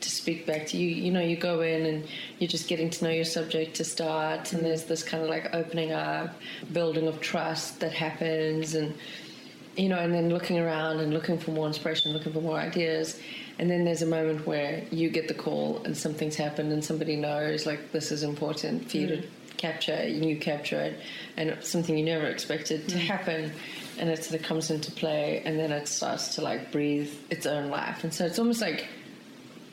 to 0.02 0.10
speak 0.10 0.46
back 0.46 0.66
to 0.66 0.76
you. 0.76 0.88
You 0.88 1.12
know, 1.12 1.20
you 1.20 1.36
go 1.36 1.60
in 1.60 1.86
and 1.86 2.06
you're 2.38 2.48
just 2.48 2.68
getting 2.68 2.90
to 2.90 3.04
know 3.04 3.10
your 3.10 3.24
subject 3.24 3.76
to 3.76 3.84
start, 3.84 4.52
and 4.52 4.64
there's 4.64 4.84
this 4.84 5.02
kind 5.02 5.22
of 5.22 5.28
like 5.28 5.54
opening 5.54 5.92
up, 5.92 6.34
building 6.72 7.06
of 7.08 7.20
trust 7.20 7.80
that 7.80 7.92
happens, 7.92 8.74
and 8.74 8.94
you 9.76 9.88
know, 9.88 9.98
and 9.98 10.12
then 10.12 10.28
looking 10.28 10.58
around 10.58 11.00
and 11.00 11.14
looking 11.14 11.38
for 11.38 11.50
more 11.50 11.66
inspiration, 11.66 12.12
looking 12.12 12.32
for 12.32 12.40
more 12.40 12.58
ideas. 12.58 13.18
And 13.58 13.70
then 13.70 13.84
there's 13.84 14.02
a 14.02 14.06
moment 14.06 14.46
where 14.46 14.84
you 14.90 15.08
get 15.08 15.28
the 15.28 15.34
call 15.34 15.82
and 15.84 15.96
something's 15.96 16.36
happened 16.36 16.72
and 16.72 16.84
somebody 16.84 17.16
knows 17.16 17.66
like 17.66 17.92
this 17.92 18.10
is 18.10 18.22
important 18.22 18.90
for 18.90 18.96
you 18.96 19.06
mm. 19.06 19.22
to 19.22 19.28
capture 19.56 19.92
and 19.92 20.24
you 20.24 20.36
capture 20.36 20.80
it 20.80 20.98
and 21.36 21.48
it's 21.48 21.68
something 21.68 21.96
you 21.96 22.04
never 22.04 22.26
expected 22.26 22.88
to 22.88 22.96
mm. 22.96 23.00
happen 23.00 23.52
and 23.98 24.10
it 24.10 24.24
sort 24.24 24.40
of 24.40 24.46
comes 24.46 24.70
into 24.70 24.90
play 24.90 25.42
and 25.44 25.58
then 25.58 25.70
it 25.70 25.86
starts 25.86 26.34
to 26.34 26.42
like 26.42 26.72
breathe 26.72 27.12
its 27.30 27.46
own 27.46 27.70
life. 27.70 28.04
And 28.04 28.12
so 28.12 28.26
it's 28.26 28.38
almost 28.38 28.60
like 28.60 28.88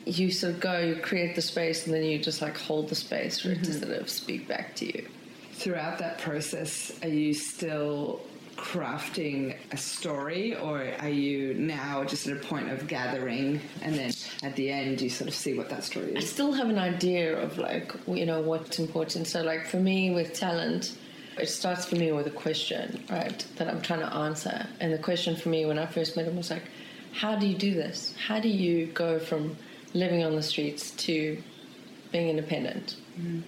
you 0.06 0.30
sort 0.30 0.54
of 0.54 0.60
go, 0.60 0.78
you 0.78 0.96
create 0.96 1.34
the 1.34 1.42
space 1.42 1.86
and 1.86 1.94
then 1.94 2.04
you 2.04 2.18
just 2.18 2.40
like 2.40 2.56
hold 2.56 2.88
the 2.88 2.94
space 2.94 3.40
for 3.40 3.48
mm-hmm. 3.48 3.62
it 3.62 3.64
to 3.64 3.70
mm-hmm. 3.70 3.90
sort 3.90 4.00
of 4.00 4.08
speak 4.08 4.48
back 4.48 4.74
to 4.76 4.86
you. 4.86 5.06
Throughout 5.52 5.98
that 5.98 6.18
process, 6.18 6.92
are 7.02 7.08
you 7.08 7.34
still 7.34 8.22
crafting 8.60 9.56
a 9.72 9.76
story, 9.76 10.54
or 10.54 10.86
are 11.00 11.08
you 11.08 11.54
now 11.54 12.04
just 12.04 12.26
at 12.26 12.36
a 12.36 12.40
point 12.40 12.70
of 12.70 12.86
gathering 12.86 13.58
and 13.80 13.94
then 13.94 14.12
at 14.42 14.54
the 14.56 14.70
end 14.70 15.00
you 15.00 15.08
sort 15.08 15.28
of 15.28 15.34
see 15.34 15.54
what 15.54 15.70
that 15.70 15.82
story 15.82 16.12
is? 16.12 16.16
I 16.16 16.26
still 16.26 16.52
have 16.52 16.68
an 16.68 16.78
idea 16.78 17.38
of 17.38 17.56
like, 17.56 17.92
you 18.06 18.26
know, 18.26 18.42
what's 18.42 18.78
important. 18.78 19.26
So, 19.26 19.42
like 19.42 19.66
for 19.66 19.78
me 19.78 20.10
with 20.10 20.34
talent, 20.34 20.98
it 21.38 21.48
starts 21.48 21.86
for 21.86 21.96
me 21.96 22.12
with 22.12 22.26
a 22.26 22.30
question, 22.30 23.02
right, 23.10 23.44
that 23.56 23.66
I'm 23.66 23.80
trying 23.80 24.00
to 24.00 24.14
answer. 24.14 24.66
And 24.78 24.92
the 24.92 24.98
question 24.98 25.36
for 25.36 25.48
me 25.48 25.64
when 25.64 25.78
I 25.78 25.86
first 25.86 26.16
met 26.16 26.26
him 26.26 26.36
was 26.36 26.50
like, 26.50 26.64
how 27.12 27.36
do 27.36 27.46
you 27.46 27.56
do 27.56 27.72
this? 27.72 28.14
How 28.26 28.40
do 28.40 28.48
you 28.48 28.86
go 28.86 29.18
from 29.18 29.56
living 29.94 30.22
on 30.22 30.36
the 30.36 30.42
streets 30.42 30.90
to 31.06 31.42
being 32.12 32.28
independent? 32.28 32.96
Mm. 33.18 33.42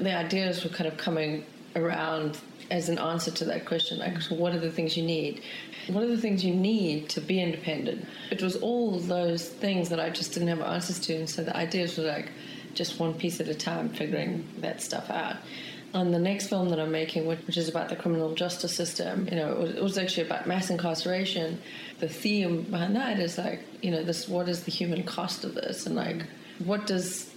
The 0.00 0.14
ideas 0.14 0.62
were 0.62 0.70
kind 0.70 0.86
of 0.86 0.96
coming 0.96 1.44
around 1.78 2.38
as 2.70 2.88
an 2.88 2.98
answer 2.98 3.30
to 3.30 3.44
that 3.46 3.64
question 3.64 3.98
like 3.98 4.20
what 4.24 4.54
are 4.54 4.60
the 4.60 4.70
things 4.70 4.96
you 4.96 5.02
need? 5.02 5.42
What 5.88 6.04
are 6.04 6.08
the 6.08 6.18
things 6.18 6.44
you 6.44 6.54
need 6.54 7.08
to 7.10 7.20
be 7.20 7.40
independent? 7.40 8.06
It 8.30 8.42
was 8.42 8.56
all 8.56 8.98
those 8.98 9.48
things 9.48 9.88
that 9.88 10.00
i 10.00 10.10
just 10.10 10.32
didn't 10.32 10.48
have 10.48 10.60
answers 10.60 10.98
to 11.00 11.14
and 11.14 11.30
so 11.30 11.42
the 11.42 11.56
ideas 11.56 11.96
were 11.96 12.04
like 12.04 12.30
just 12.74 13.00
one 13.00 13.14
piece 13.14 13.40
at 13.40 13.48
a 13.48 13.54
time 13.54 13.88
figuring 13.88 14.46
that 14.58 14.82
stuff 14.82 15.08
out. 15.10 15.36
On 15.94 16.10
the 16.10 16.18
next 16.18 16.48
film 16.48 16.68
that 16.68 16.78
i'm 16.78 16.92
making 16.92 17.26
which 17.26 17.56
is 17.56 17.68
about 17.68 17.88
the 17.88 17.96
criminal 17.96 18.34
justice 18.34 18.74
system 18.74 19.26
you 19.30 19.36
know 19.36 19.52
it 19.52 19.58
was, 19.58 19.70
it 19.70 19.82
was 19.82 19.98
actually 19.98 20.26
about 20.26 20.46
mass 20.46 20.68
incarceration. 20.68 21.60
The 22.00 22.08
theme 22.08 22.62
behind 22.62 22.94
that 22.96 23.18
is 23.18 23.38
like 23.38 23.60
you 23.82 23.90
know 23.90 24.02
this 24.02 24.28
what 24.28 24.48
is 24.48 24.64
the 24.64 24.70
human 24.70 25.04
cost 25.04 25.44
of 25.44 25.54
this? 25.54 25.86
And 25.86 25.96
like 25.96 26.26
what 26.58 26.86
does 26.86 27.32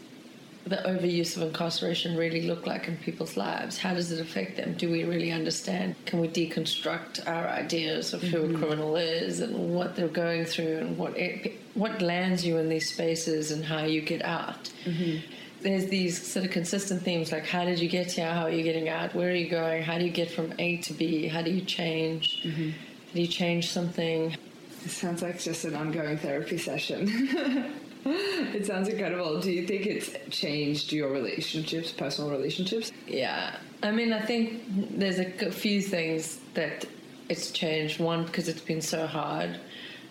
the 0.65 0.77
overuse 0.77 1.35
of 1.35 1.41
incarceration 1.41 2.15
really 2.15 2.43
look 2.43 2.67
like 2.67 2.87
in 2.87 2.97
people's 2.97 3.35
lives? 3.35 3.77
How 3.77 3.93
does 3.93 4.11
it 4.11 4.19
affect 4.19 4.57
them? 4.57 4.75
Do 4.75 4.91
we 4.91 5.03
really 5.03 5.31
understand? 5.31 5.95
Can 6.05 6.19
we 6.19 6.27
deconstruct 6.27 7.27
our 7.27 7.47
ideas 7.47 8.13
of 8.13 8.21
who 8.21 8.37
mm-hmm. 8.37 8.55
a 8.55 8.57
criminal 8.59 8.95
is 8.95 9.39
and 9.39 9.73
what 9.73 9.95
they're 9.95 10.07
going 10.07 10.45
through 10.45 10.77
and 10.77 10.97
what 10.97 11.17
it, 11.17 11.59
what 11.73 12.01
lands 12.01 12.45
you 12.45 12.57
in 12.57 12.69
these 12.69 12.93
spaces 12.93 13.51
and 13.51 13.65
how 13.65 13.85
you 13.85 14.01
get 14.01 14.23
out? 14.23 14.69
Mm-hmm. 14.85 15.19
there's 15.61 15.87
these 15.87 16.21
sort 16.25 16.45
of 16.45 16.51
consistent 16.51 17.03
themes 17.03 17.31
like 17.31 17.45
how 17.45 17.65
did 17.65 17.79
you 17.79 17.89
get 17.89 18.11
here? 18.11 18.31
How 18.31 18.43
are 18.43 18.51
you 18.51 18.63
getting 18.63 18.89
out? 18.89 19.15
Where 19.15 19.29
are 19.29 19.35
you 19.35 19.49
going? 19.49 19.83
How 19.83 19.97
do 19.97 20.05
you 20.05 20.11
get 20.11 20.29
from 20.29 20.53
A 20.59 20.77
to 20.77 20.93
B? 20.93 21.27
How 21.27 21.41
do 21.41 21.51
you 21.51 21.61
change? 21.61 22.43
Mm-hmm. 22.43 22.69
How 22.69 23.13
do 23.15 23.21
you 23.21 23.27
change 23.27 23.69
something? 23.69 24.35
It 24.83 24.89
sounds 24.89 25.21
like 25.21 25.39
just 25.39 25.65
an 25.65 25.75
ongoing 25.75 26.17
therapy 26.17 26.57
session. 26.57 27.73
it 28.05 28.65
sounds 28.65 28.87
incredible. 28.87 29.39
Do 29.39 29.51
you 29.51 29.67
think 29.67 29.85
it's 29.85 30.11
changed 30.29 30.91
your 30.91 31.11
relationships, 31.11 31.91
personal 31.91 32.31
relationships? 32.31 32.91
Yeah. 33.07 33.57
I 33.83 33.91
mean, 33.91 34.11
I 34.11 34.21
think 34.21 34.63
there's 34.97 35.19
a 35.19 35.51
few 35.51 35.81
things 35.81 36.39
that 36.55 36.85
it's 37.29 37.51
changed. 37.51 37.99
One, 37.99 38.25
because 38.25 38.47
it's 38.47 38.61
been 38.61 38.81
so 38.81 39.05
hard. 39.05 39.59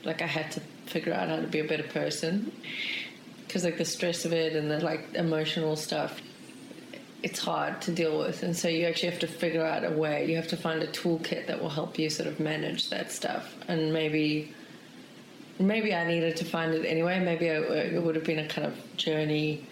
Like, 0.05 0.23
I 0.23 0.27
had 0.27 0.53
to 0.53 0.61
figure 0.87 1.13
out 1.13 1.29
how 1.29 1.37
to 1.37 1.47
be 1.47 1.59
a 1.59 1.65
better 1.65 1.83
person. 1.83 2.53
Because, 3.47 3.65
like, 3.65 3.79
the 3.79 3.85
stress 3.85 4.25
of 4.25 4.33
it 4.33 4.55
and 4.55 4.71
the, 4.71 4.79
like, 4.79 5.15
emotional 5.15 5.75
stuff, 5.75 6.21
it's 7.25 7.41
hard 7.41 7.83
to 7.83 7.93
deal 7.93 8.19
with. 8.21 8.45
And 8.45 8.57
so 8.57 8.69
you 8.69 8.87
actually 8.87 9.11
have 9.11 9.21
to 9.21 9.27
figure 9.27 9.65
out 9.65 9.85
a 9.85 9.91
way. 9.91 10.31
You 10.31 10.37
have 10.37 10.49
to 10.49 10.57
find 10.57 10.83
a 10.83 10.87
toolkit 10.87 11.49
that 11.49 11.61
will 11.61 11.71
help 11.71 11.99
you 11.99 12.09
sort 12.09 12.29
of 12.29 12.39
manage 12.39 12.89
that 12.91 13.11
stuff. 13.11 13.57
And 13.67 13.93
maybe 13.93 14.55
maybe 15.61 15.95
I 15.95 16.07
needed 16.07 16.37
to 16.37 16.45
find 16.45 16.75
it 16.75 16.85
anyway. 16.85 17.21
Maybe 17.21 17.47
it 17.47 18.03
would 18.03 18.15
have 18.15 18.25
been 18.25 18.41
a 18.41 18.49
kind 18.49 18.67
of 18.67 18.97
journey, 18.97 19.67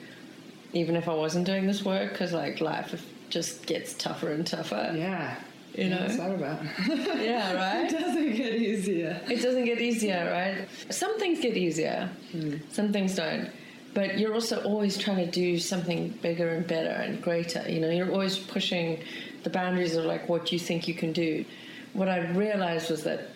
even 0.73 0.97
if 0.97 1.09
I 1.09 1.14
wasn't 1.14 1.47
doing 1.47 1.66
this 1.66 1.85
work, 1.85 2.12
because 2.12 2.33
like 2.33 2.61
life 2.61 3.04
just 3.30 3.66
gets 3.66 3.95
tougher 3.95 4.33
and 4.33 4.47
tougher. 4.47 4.92
Yeah. 4.95 5.37
You 5.75 5.90
know, 5.90 6.00
what's 6.00 6.16
that 6.16 6.35
about? 6.35 6.61
yeah, 7.21 7.52
right. 7.52 7.92
it 7.92 7.99
doesn't 7.99 8.33
get 8.33 8.54
easier. 8.54 9.21
It 9.28 9.42
doesn't 9.42 9.64
get 9.64 9.80
easier, 9.80 10.28
right? 10.30 10.68
Some 10.92 11.18
things 11.21 11.40
get 11.40 11.57
easier, 11.57 12.11
mm. 12.33 12.61
some 12.73 12.92
things 12.92 13.14
don't. 13.14 13.50
But 13.95 14.18
you're 14.18 14.35
also 14.35 14.62
always 14.64 14.99
trying 14.99 15.18
to 15.18 15.30
do 15.30 15.59
something 15.59 16.11
bigger 16.21 16.49
and 16.49 16.66
better 16.66 16.90
and 16.90 17.23
greater. 17.23 17.68
You 17.68 17.80
know, 17.80 17.90
you're 17.90 18.11
always 18.11 18.38
pushing 18.38 19.02
the 19.45 19.50
boundaries 19.50 19.95
of 19.95 20.04
like 20.04 20.28
what 20.28 20.52
you 20.52 20.59
think 20.59 20.88
you 20.88 20.95
can 20.95 21.12
do. 21.12 21.45
What 21.92 22.09
I 22.09 22.28
realized 22.30 22.90
was 22.90 23.04
that 23.04 23.30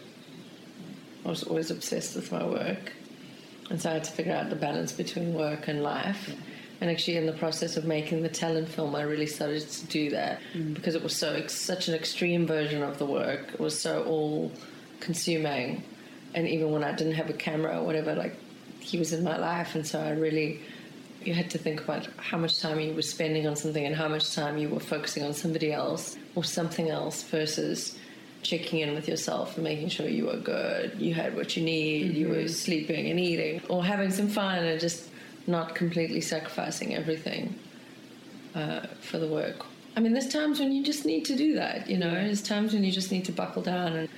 I 1.24 1.28
was 1.28 1.42
always 1.44 1.70
obsessed 1.70 2.16
with 2.16 2.32
my 2.32 2.44
work. 2.44 2.92
And 3.70 3.80
so 3.80 3.90
I 3.90 3.94
had 3.94 4.04
to 4.04 4.12
figure 4.12 4.32
out 4.32 4.50
the 4.50 4.56
balance 4.56 4.92
between 4.92 5.34
work 5.34 5.68
and 5.68 5.82
life. 5.82 6.28
Yeah. 6.28 6.34
And 6.80 6.90
actually, 6.90 7.16
in 7.16 7.26
the 7.26 7.32
process 7.32 7.76
of 7.76 7.84
making 7.84 8.22
the 8.22 8.28
talent 8.28 8.68
film, 8.68 8.96
I 8.96 9.02
really 9.02 9.26
started 9.26 9.68
to 9.68 9.86
do 9.86 10.10
that 10.10 10.40
mm. 10.52 10.74
because 10.74 10.96
it 10.96 11.02
was 11.02 11.14
so 11.14 11.46
such 11.46 11.86
an 11.86 11.94
extreme 11.94 12.44
version 12.44 12.82
of 12.82 12.98
the 12.98 13.06
work. 13.06 13.50
It 13.54 13.60
was 13.60 13.78
so 13.78 14.02
all 14.02 14.50
consuming, 14.98 15.84
and 16.34 16.48
even 16.48 16.72
when 16.72 16.82
I 16.82 16.92
didn't 16.92 17.14
have 17.14 17.30
a 17.30 17.34
camera 17.34 17.78
or 17.78 17.84
whatever, 17.84 18.16
like 18.16 18.34
he 18.80 18.98
was 18.98 19.12
in 19.12 19.22
my 19.22 19.38
life, 19.38 19.76
and 19.76 19.86
so 19.86 20.00
I 20.00 20.10
really 20.10 20.60
you 21.24 21.34
had 21.34 21.50
to 21.50 21.58
think 21.58 21.80
about 21.82 22.08
how 22.16 22.36
much 22.36 22.60
time 22.60 22.80
you 22.80 22.92
were 22.94 23.02
spending 23.02 23.46
on 23.46 23.54
something 23.54 23.84
and 23.84 23.94
how 23.94 24.08
much 24.08 24.34
time 24.34 24.58
you 24.58 24.68
were 24.68 24.80
focusing 24.80 25.22
on 25.22 25.32
somebody 25.32 25.72
else 25.72 26.16
or 26.34 26.42
something 26.42 26.90
else 26.90 27.22
versus 27.22 27.96
checking 28.42 28.80
in 28.80 28.94
with 28.94 29.08
yourself 29.08 29.56
and 29.56 29.64
making 29.64 29.88
sure 29.88 30.08
you 30.08 30.26
were 30.26 30.36
good, 30.36 31.00
you 31.00 31.14
had 31.14 31.34
what 31.36 31.56
you 31.56 31.62
need, 31.62 32.10
mm-hmm. 32.10 32.16
you 32.16 32.28
were 32.28 32.34
mm-hmm. 32.34 32.48
sleeping 32.48 33.10
and 33.10 33.18
eating, 33.18 33.62
or 33.68 33.84
having 33.84 34.10
some 34.10 34.28
fun 34.28 34.64
and 34.64 34.80
just 34.80 35.08
not 35.46 35.74
completely 35.74 36.20
sacrificing 36.20 36.94
everything 36.94 37.58
uh, 38.54 38.80
for 39.00 39.18
the 39.18 39.26
work. 39.26 39.64
I 39.96 40.00
mean, 40.00 40.12
there's 40.12 40.28
times 40.28 40.58
when 40.58 40.72
you 40.72 40.82
just 40.82 41.04
need 41.04 41.24
to 41.26 41.36
do 41.36 41.54
that, 41.54 41.88
you 41.88 41.98
know, 41.98 42.10
there's 42.10 42.42
times 42.42 42.72
when 42.72 42.84
you 42.84 42.92
just 42.92 43.12
need 43.12 43.24
to 43.26 43.32
buckle 43.32 43.62
down 43.62 43.92
and 43.94 44.08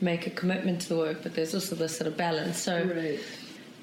make 0.00 0.26
a 0.26 0.30
commitment 0.30 0.80
to 0.82 0.88
the 0.88 0.96
work, 0.96 1.22
but 1.22 1.34
there's 1.34 1.54
also 1.54 1.74
this 1.74 1.96
sort 1.96 2.06
of 2.06 2.16
balance. 2.16 2.58
So 2.58 2.84
right. 2.84 3.20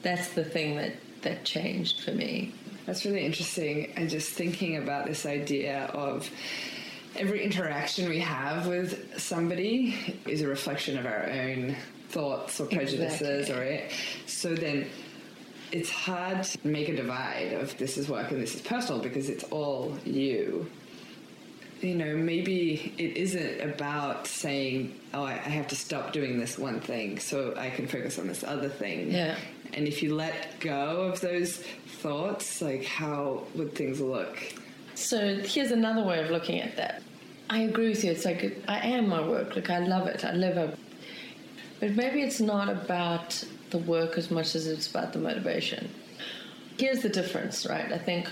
that's 0.01 0.29
the 0.29 0.43
thing 0.43 0.75
that, 0.77 0.93
that 1.21 1.43
changed 1.43 2.01
for 2.01 2.11
me. 2.11 2.53
That's 2.85 3.05
really 3.05 3.25
interesting. 3.25 3.91
And 3.95 4.09
just 4.09 4.31
thinking 4.31 4.77
about 4.77 5.05
this 5.05 5.25
idea 5.25 5.85
of 5.93 6.29
every 7.17 7.43
interaction 7.43 8.10
we 8.10 8.19
have 8.19 8.67
with 8.67 9.19
somebody 9.19 10.19
is 10.25 10.41
a 10.41 10.48
reflection 10.48 10.98
of 10.98 11.05
our 11.05 11.29
own 11.29 11.75
thoughts 12.10 12.60
or 12.60 12.65
prejudices 12.65 13.50
exactly. 13.50 13.55
or 13.55 13.63
it. 13.63 13.91
So 14.25 14.55
then 14.55 14.88
it's 15.72 15.89
hard 15.89 16.43
to 16.43 16.67
make 16.67 16.89
a 16.89 16.95
divide 16.95 17.53
of 17.53 17.77
this 17.77 17.98
is 17.98 18.07
work 18.07 18.31
and 18.31 18.41
this 18.41 18.55
is 18.55 18.62
personal 18.62 19.01
because 19.01 19.29
it's 19.29 19.43
all 19.45 19.98
you. 20.05 20.69
You 21.81 21.95
know, 21.95 22.15
maybe 22.15 22.93
it 22.98 23.17
isn't 23.17 23.62
about 23.62 24.27
saying, 24.27 25.00
oh, 25.13 25.24
I 25.24 25.34
have 25.34 25.67
to 25.67 25.75
stop 25.75 26.13
doing 26.13 26.39
this 26.39 26.57
one 26.57 26.79
thing 26.79 27.19
so 27.19 27.53
I 27.57 27.69
can 27.69 27.88
focus 27.88 28.17
on 28.17 28.27
this 28.27 28.43
other 28.43 28.69
thing. 28.69 29.12
Yeah. 29.12 29.36
And 29.74 29.88
if 29.88 30.01
you 30.01 30.15
let 30.15 30.60
go 30.62 31.01
of 31.01 31.19
those 31.19 31.57
thoughts, 31.57 32.62
like 32.62 32.86
how 32.86 33.43
would 33.55 33.75
things 33.75 34.00
look? 34.00 34.38
So 34.95 35.37
here's 35.37 35.71
another 35.71 36.03
way 36.03 36.23
of 36.23 36.31
looking 36.31 36.61
at 36.61 36.77
that. 36.77 37.03
I 37.49 37.59
agree 37.59 37.89
with 37.89 38.03
you. 38.03 38.11
It's 38.11 38.25
like 38.25 38.57
I 38.67 38.79
am 38.79 39.07
my 39.09 39.25
work. 39.25 39.55
Like 39.55 39.69
I 39.69 39.79
love 39.79 40.07
it. 40.07 40.25
I 40.25 40.31
live 40.33 40.57
it. 40.57 40.77
But 41.79 41.95
maybe 41.95 42.21
it's 42.21 42.39
not 42.39 42.69
about 42.69 43.43
the 43.69 43.77
work 43.79 44.17
as 44.17 44.31
much 44.31 44.55
as 44.55 44.67
it's 44.67 44.89
about 44.89 45.13
the 45.13 45.19
motivation. 45.19 45.89
Here's 46.77 47.01
the 47.01 47.09
difference, 47.09 47.65
right? 47.65 47.91
I 47.91 47.97
think 47.97 48.29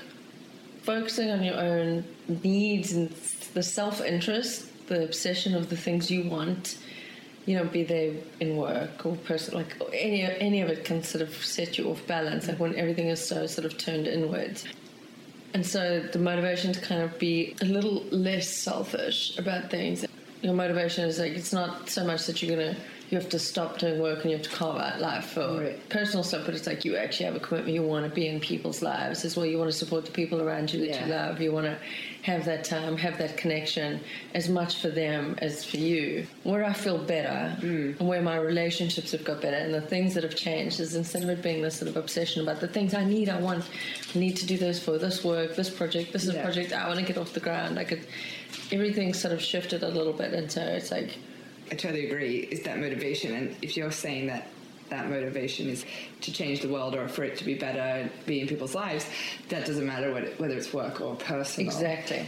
focusing 0.82 1.32
on 1.32 1.44
your 1.44 1.58
own 1.58 2.06
needs 2.28 2.94
and 2.94 3.10
the 3.54 3.64
self 3.64 4.02
interest, 4.02 4.88
the 4.88 5.04
obsession 5.04 5.56
of 5.56 5.70
the 5.70 5.78
things 5.78 6.10
you 6.10 6.30
want, 6.30 6.78
you 7.46 7.58
know, 7.58 7.66
be 7.66 7.84
they 7.84 8.24
in 8.40 8.56
work 8.56 9.06
or 9.06 9.16
person, 9.18 9.54
like 9.54 9.76
any 9.92 10.24
any 10.24 10.62
of 10.62 10.70
it 10.70 10.86
can 10.86 11.04
sort 11.04 11.22
of 11.22 11.36
set 11.46 11.78
you 11.78 11.90
off 11.90 12.06
balance. 12.08 12.48
Like 12.48 12.60
when 12.60 12.76
everything 12.76 13.08
is 13.08 13.26
so 13.26 13.48
sort 13.48 13.66
of 13.66 13.78
turned 13.78 14.08
inwards. 14.08 14.66
And 15.54 15.66
so 15.66 16.00
the 16.00 16.20
motivation 16.20 16.74
to 16.74 16.82
kind 16.82 17.02
of 17.02 17.18
be 17.20 17.56
a 17.62 17.66
little 17.66 18.04
less 18.12 18.48
selfish 18.48 19.38
about 19.38 19.70
things. 19.70 20.06
Your 20.42 20.54
motivation 20.54 21.06
is 21.06 21.20
like 21.20 21.34
it's 21.34 21.54
not 21.54 21.90
so 21.90 22.04
much 22.04 22.26
that 22.26 22.42
you're 22.42 22.56
gonna 22.58 22.76
you 23.14 23.20
have 23.20 23.30
to 23.30 23.38
stop 23.38 23.78
doing 23.78 24.02
work 24.02 24.24
and 24.24 24.32
you 24.32 24.38
have 24.38 24.46
to 24.46 24.50
carve 24.50 24.82
out 24.82 25.00
life 25.00 25.26
for 25.26 25.60
right. 25.60 25.90
personal 25.90 26.24
stuff, 26.24 26.48
but 26.48 26.56
it's 26.56 26.66
like 26.66 26.84
you 26.84 26.98
actually 26.98 27.28
have 27.28 27.36
a 27.36 27.40
commitment. 27.40 27.76
You 27.76 27.84
want 27.84 28.10
to 28.10 28.12
be 28.12 28.28
in 28.28 28.40
people's 28.40 28.82
lives 28.82 29.24
as 29.24 29.38
well. 29.38 29.46
You 29.46 29.60
want 29.60 29.72
to 29.72 29.78
support 29.78 30.04
the 30.04 30.12
people 30.12 30.42
around 30.42 30.74
you 30.74 30.80
that 30.80 30.90
yeah. 30.90 31.06
you 31.06 31.12
love. 31.12 31.40
You 31.40 31.52
want 31.52 31.68
to 31.68 31.78
have 32.24 32.44
that 32.46 32.64
time, 32.64 32.98
have 32.98 33.20
that 33.20 33.38
connection 33.38 34.00
as 34.34 34.50
much 34.50 34.82
for 34.82 34.90
them 34.90 35.36
as 35.44 35.64
for 35.64 35.78
you. 35.78 36.26
Where 36.42 36.66
I 36.66 36.74
feel 36.74 36.98
better 36.98 37.56
mm. 37.62 38.00
and 38.00 38.10
where 38.10 38.24
my 38.24 38.38
relationships 38.38 39.12
have 39.12 39.24
got 39.24 39.42
better 39.42 39.58
and 39.58 39.72
the 39.72 39.82
things 39.82 40.16
that 40.16 40.24
have 40.24 40.36
changed 40.36 40.80
is 40.80 40.96
instead 40.96 41.22
of 41.22 41.30
it 41.30 41.44
being 41.44 41.62
this 41.62 41.76
sort 41.76 41.90
of 41.90 41.98
obsession 41.98 42.42
about 42.42 42.62
the 42.62 42.68
things 42.68 42.96
I 42.96 43.04
need, 43.04 43.30
I 43.30 43.40
want, 43.40 43.64
I 44.16 44.18
need 44.18 44.38
to 44.38 44.48
do 44.48 44.58
this 44.58 44.84
for 44.84 44.98
this 44.98 45.24
work, 45.24 45.56
this 45.56 45.70
project, 45.70 46.14
this 46.14 46.24
is 46.24 46.34
yeah. 46.34 46.40
a 46.40 46.44
project 46.44 46.74
I 46.74 46.88
want 46.88 47.00
to 47.00 47.06
get 47.06 47.20
off 47.20 47.34
the 47.34 47.42
ground. 47.42 47.76
Like 47.76 47.92
it, 47.92 48.08
everything 48.72 49.14
sort 49.14 49.36
of 49.36 49.42
shifted 49.42 49.84
a 49.84 49.90
little 49.90 50.14
bit, 50.14 50.34
and 50.34 50.52
so 50.52 50.64
it's 50.64 50.90
like 50.90 51.20
I 51.72 51.76
totally 51.76 52.06
agree. 52.06 52.40
Is 52.40 52.62
that 52.64 52.80
motivation? 52.80 53.34
And 53.34 53.56
if 53.62 53.76
you're 53.78 53.92
saying 53.92 54.28
that 54.28 54.48
that 54.90 55.10
motivation 55.10 55.68
is 55.70 55.86
to 56.22 56.32
change 56.32 56.62
the 56.62 56.70
world 56.70 56.96
or 56.96 57.08
for 57.08 57.24
it 57.24 57.38
to 57.38 57.44
be 57.44 57.56
better, 57.56 58.10
be 58.26 58.42
in 58.42 58.48
people's 58.48 58.76
lives, 58.76 59.08
that 59.50 59.66
doesn't 59.66 59.86
matter 59.86 60.14
whether 60.14 60.54
it's 60.54 60.74
work 60.74 61.02
or 61.02 61.16
personal. 61.16 61.72
Exactly. 61.72 62.26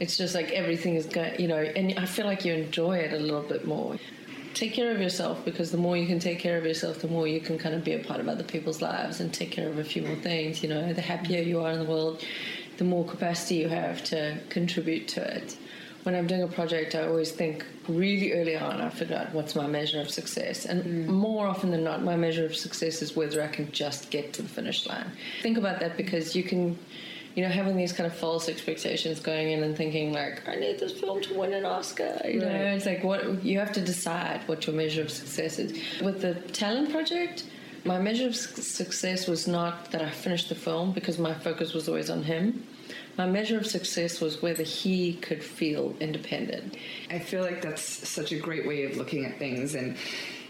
It's 0.00 0.16
just 0.16 0.34
like 0.34 0.50
everything 0.50 0.96
is 0.96 1.06
going, 1.06 1.40
you 1.40 1.48
know, 1.48 1.58
and 1.58 1.98
I 1.98 2.06
feel 2.06 2.26
like 2.26 2.44
you 2.44 2.52
enjoy 2.52 2.98
it 2.98 3.12
a 3.12 3.18
little 3.18 3.42
bit 3.42 3.66
more. 3.66 3.96
Take 4.52 4.74
care 4.74 4.92
of 4.92 5.00
yourself 5.00 5.44
because 5.44 5.72
the 5.72 5.78
more 5.78 5.96
you 5.96 6.06
can 6.06 6.20
take 6.20 6.38
care 6.38 6.56
of 6.56 6.64
yourself, 6.64 7.00
the 7.00 7.08
more 7.08 7.26
you 7.26 7.40
can 7.40 7.58
kind 7.58 7.74
of 7.74 7.82
be 7.82 7.94
a 7.94 7.98
part 7.98 8.20
of 8.20 8.28
other 8.28 8.44
people's 8.44 8.80
lives 8.80 9.20
and 9.20 9.32
take 9.32 9.50
care 9.50 9.68
of 9.68 9.78
a 9.78 9.84
few 9.84 10.02
more 10.02 10.16
things. 10.16 10.62
You 10.62 10.68
know, 10.68 10.92
the 10.92 11.00
happier 11.00 11.42
you 11.42 11.60
are 11.60 11.72
in 11.72 11.80
the 11.80 11.84
world, 11.84 12.24
the 12.76 12.84
more 12.84 13.04
capacity 13.04 13.56
you 13.56 13.68
have 13.68 14.04
to 14.04 14.38
contribute 14.50 15.08
to 15.08 15.36
it 15.36 15.56
when 16.04 16.14
I'm 16.14 16.26
doing 16.26 16.42
a 16.42 16.46
project, 16.46 16.94
I 16.94 17.06
always 17.06 17.32
think 17.32 17.64
really 17.88 18.32
early 18.32 18.56
on, 18.56 18.80
I 18.80 18.90
figure 18.90 19.16
out 19.16 19.32
what's 19.32 19.54
my 19.54 19.66
measure 19.66 20.00
of 20.00 20.10
success. 20.10 20.66
And 20.66 20.84
mm. 20.84 21.06
more 21.08 21.46
often 21.46 21.70
than 21.70 21.82
not, 21.82 22.02
my 22.02 22.14
measure 22.14 22.44
of 22.44 22.54
success 22.54 23.00
is 23.00 23.16
whether 23.16 23.42
I 23.42 23.48
can 23.48 23.72
just 23.72 24.10
get 24.10 24.34
to 24.34 24.42
the 24.42 24.48
finish 24.48 24.86
line. 24.86 25.10
Think 25.42 25.56
about 25.56 25.80
that 25.80 25.96
because 25.96 26.36
you 26.36 26.42
can, 26.42 26.78
you 27.34 27.42
know, 27.42 27.48
having 27.48 27.76
these 27.76 27.92
kind 27.92 28.06
of 28.06 28.14
false 28.14 28.50
expectations 28.50 29.18
going 29.18 29.52
in 29.52 29.62
and 29.62 29.74
thinking, 29.74 30.12
like, 30.12 30.46
I 30.46 30.56
need 30.56 30.78
this 30.78 30.92
film 30.92 31.22
to 31.22 31.38
win 31.38 31.54
an 31.54 31.64
Oscar. 31.64 32.20
You 32.24 32.42
right. 32.42 32.52
know, 32.52 32.74
it's 32.76 32.86
like 32.86 33.02
what 33.02 33.42
you 33.42 33.58
have 33.58 33.72
to 33.72 33.80
decide 33.80 34.42
what 34.46 34.66
your 34.66 34.76
measure 34.76 35.00
of 35.00 35.10
success 35.10 35.58
is. 35.58 35.72
With 36.02 36.20
the 36.20 36.34
talent 36.52 36.90
project, 36.90 37.44
my 37.86 37.98
measure 37.98 38.26
of 38.26 38.36
success 38.36 39.26
was 39.26 39.48
not 39.48 39.90
that 39.90 40.02
I 40.02 40.10
finished 40.10 40.50
the 40.50 40.54
film 40.54 40.92
because 40.92 41.18
my 41.18 41.32
focus 41.32 41.72
was 41.72 41.88
always 41.88 42.10
on 42.10 42.22
him 42.22 42.66
my 43.16 43.26
measure 43.26 43.58
of 43.58 43.66
success 43.66 44.20
was 44.20 44.42
whether 44.42 44.62
he 44.62 45.14
could 45.14 45.42
feel 45.42 45.94
independent. 46.00 46.76
I 47.10 47.18
feel 47.18 47.42
like 47.42 47.62
that's 47.62 47.82
such 48.08 48.32
a 48.32 48.38
great 48.38 48.66
way 48.66 48.84
of 48.84 48.96
looking 48.96 49.24
at 49.24 49.38
things 49.38 49.74
and 49.74 49.96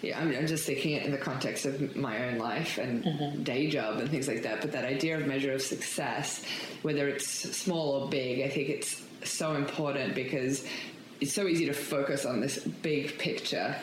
yeah, 0.02 0.20
I'm, 0.20 0.34
I'm 0.34 0.46
just 0.46 0.66
thinking 0.66 0.92
it 0.92 1.04
in 1.04 1.12
the 1.12 1.18
context 1.18 1.64
of 1.64 1.96
my 1.96 2.28
own 2.28 2.38
life 2.38 2.78
and 2.78 3.04
mm-hmm. 3.04 3.42
day 3.42 3.70
job 3.70 3.98
and 3.98 4.10
things 4.10 4.28
like 4.28 4.42
that. 4.42 4.60
But 4.60 4.72
that 4.72 4.84
idea 4.84 5.16
of 5.18 5.26
measure 5.26 5.52
of 5.52 5.62
success, 5.62 6.44
whether 6.82 7.08
it's 7.08 7.26
small 7.26 8.02
or 8.02 8.08
big, 8.08 8.42
I 8.42 8.48
think 8.48 8.68
it's 8.68 9.02
so 9.24 9.54
important 9.54 10.14
because 10.14 10.66
it's 11.20 11.32
so 11.32 11.46
easy 11.46 11.64
to 11.66 11.72
focus 11.72 12.26
on 12.26 12.40
this 12.40 12.58
big 12.58 13.18
picture 13.18 13.74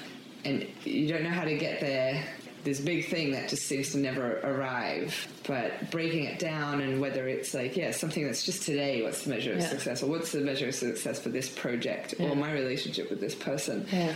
and 0.44 0.68
you 0.84 1.08
don't 1.08 1.24
know 1.24 1.30
how 1.30 1.44
to 1.44 1.58
get 1.58 1.80
there 1.80 2.24
this 2.64 2.80
big 2.80 3.08
thing 3.08 3.32
that 3.32 3.50
just 3.50 3.66
seems 3.68 3.92
to 3.92 3.98
never 3.98 4.40
arrive. 4.42 5.28
But 5.48 5.90
breaking 5.92 6.26
it 6.26 6.38
down 6.40 6.82
and 6.82 7.02
whether 7.02 7.28
it's 7.28 7.54
like, 7.54 7.76
yeah, 7.76 7.92
something 7.92 8.24
that's 8.24 8.44
just 8.44 8.64
today, 8.64 9.02
what's 9.02 9.24
the 9.24 9.32
measure 9.32 9.54
of 9.54 9.60
Yeah. 9.60 9.70
success, 9.70 10.04
or 10.04 10.08
what's 10.08 10.32
the 10.32 10.42
measure 10.42 10.68
of 10.68 10.76
success 10.76 11.20
for 11.20 11.30
this 11.30 11.50
project, 11.50 12.14
Yeah. 12.20 12.30
or 12.30 12.36
my 12.36 12.52
relationship 12.54 13.10
with 13.10 13.20
this 13.20 13.36
person. 13.36 13.86
Yeah. 13.92 14.14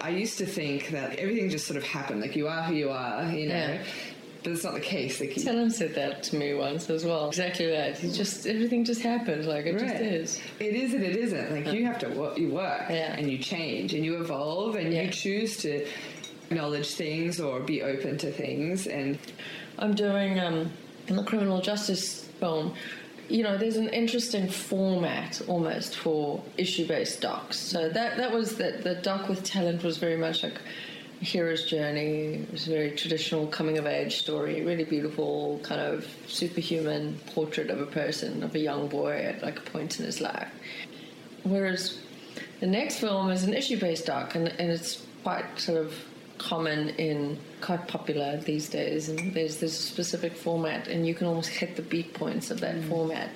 I 0.00 0.10
used 0.10 0.38
to 0.38 0.46
think 0.46 0.88
that 0.90 1.16
everything 1.18 1.50
just 1.50 1.66
sort 1.66 1.76
of 1.76 1.84
happened, 1.84 2.20
like 2.20 2.36
you 2.36 2.46
are 2.48 2.62
who 2.62 2.74
you 2.74 2.90
are, 2.90 3.24
you 3.32 3.48
know. 3.48 3.78
But 4.44 4.52
it's 4.52 4.64
not 4.64 4.74
the 4.74 4.80
case. 4.80 5.20
Like, 5.20 5.36
you- 5.36 5.70
said 5.70 5.94
that 5.94 6.24
to 6.24 6.36
me 6.36 6.52
once 6.54 6.90
as 6.90 7.04
well. 7.04 7.28
Exactly 7.28 7.66
that. 7.66 7.96
He 7.98 8.10
just 8.10 8.44
everything 8.44 8.84
just 8.84 9.00
happens 9.00 9.46
like 9.46 9.66
it 9.66 9.78
just 9.78 9.94
is. 9.94 10.40
It 10.58 10.74
is 10.74 10.94
and 10.94 11.04
it 11.04 11.14
isn't. 11.14 11.52
Like 11.52 11.72
you 11.72 11.86
have 11.86 12.00
to 12.00 12.08
work, 12.08 12.36
you 12.38 12.48
work 12.48 12.82
Yeah. 12.90 13.14
and 13.16 13.30
you 13.30 13.38
change 13.38 13.94
and 13.94 14.04
you 14.04 14.16
evolve 14.20 14.74
and 14.74 14.92
Yeah. 14.92 15.02
you 15.02 15.10
choose 15.12 15.58
to 15.58 15.86
acknowledge 16.52 16.94
things 16.94 17.40
or 17.40 17.60
be 17.60 17.82
open 17.82 18.18
to 18.18 18.30
things. 18.30 18.86
And 18.86 19.18
I'm 19.78 19.94
doing 19.94 20.38
um, 20.38 20.70
in 21.08 21.16
the 21.16 21.24
criminal 21.24 21.60
justice 21.60 22.24
film. 22.40 22.74
You 23.28 23.42
know, 23.42 23.56
there's 23.56 23.76
an 23.76 23.88
interesting 23.88 24.48
format 24.48 25.40
almost 25.48 25.96
for 25.96 26.42
issue-based 26.58 27.20
docs. 27.20 27.58
So 27.58 27.88
that 27.88 28.16
that 28.18 28.30
was 28.30 28.56
that 28.56 28.84
the 28.84 28.96
doc 28.96 29.28
with 29.28 29.42
talent 29.42 29.82
was 29.82 29.96
very 29.96 30.16
much 30.16 30.42
like 30.42 30.58
a 31.20 31.24
hero's 31.24 31.64
journey. 31.64 32.42
It 32.42 32.52
was 32.52 32.66
a 32.66 32.70
very 32.70 32.90
traditional 32.90 33.46
coming-of-age 33.46 34.16
story, 34.16 34.62
really 34.62 34.84
beautiful, 34.84 35.60
kind 35.62 35.80
of 35.80 36.06
superhuman 36.26 37.18
portrait 37.34 37.70
of 37.70 37.80
a 37.80 37.86
person, 37.86 38.42
of 38.42 38.54
a 38.54 38.58
young 38.58 38.88
boy 38.88 39.12
at 39.12 39.42
like 39.42 39.58
a 39.58 39.62
point 39.62 39.98
in 39.98 40.04
his 40.04 40.20
life. 40.20 40.52
Whereas 41.44 41.98
the 42.60 42.66
next 42.66 42.98
film 42.98 43.30
is 43.30 43.44
an 43.44 43.54
issue-based 43.54 44.06
doc, 44.06 44.34
and, 44.34 44.48
and 44.48 44.70
it's 44.70 45.06
quite 45.22 45.46
sort 45.58 45.78
of 45.78 45.94
common 46.42 46.90
in 46.90 47.38
quite 47.60 47.86
popular 47.88 48.36
these 48.38 48.68
days. 48.68 49.08
And 49.08 49.34
there's 49.34 49.58
this 49.58 49.78
specific 49.78 50.36
format, 50.36 50.88
and 50.88 51.06
you 51.06 51.14
can 51.14 51.26
almost 51.26 51.50
hit 51.50 51.76
the 51.76 51.82
beat 51.82 52.14
points 52.14 52.50
of 52.50 52.60
that 52.60 52.76
mm. 52.76 52.88
format. 52.88 53.30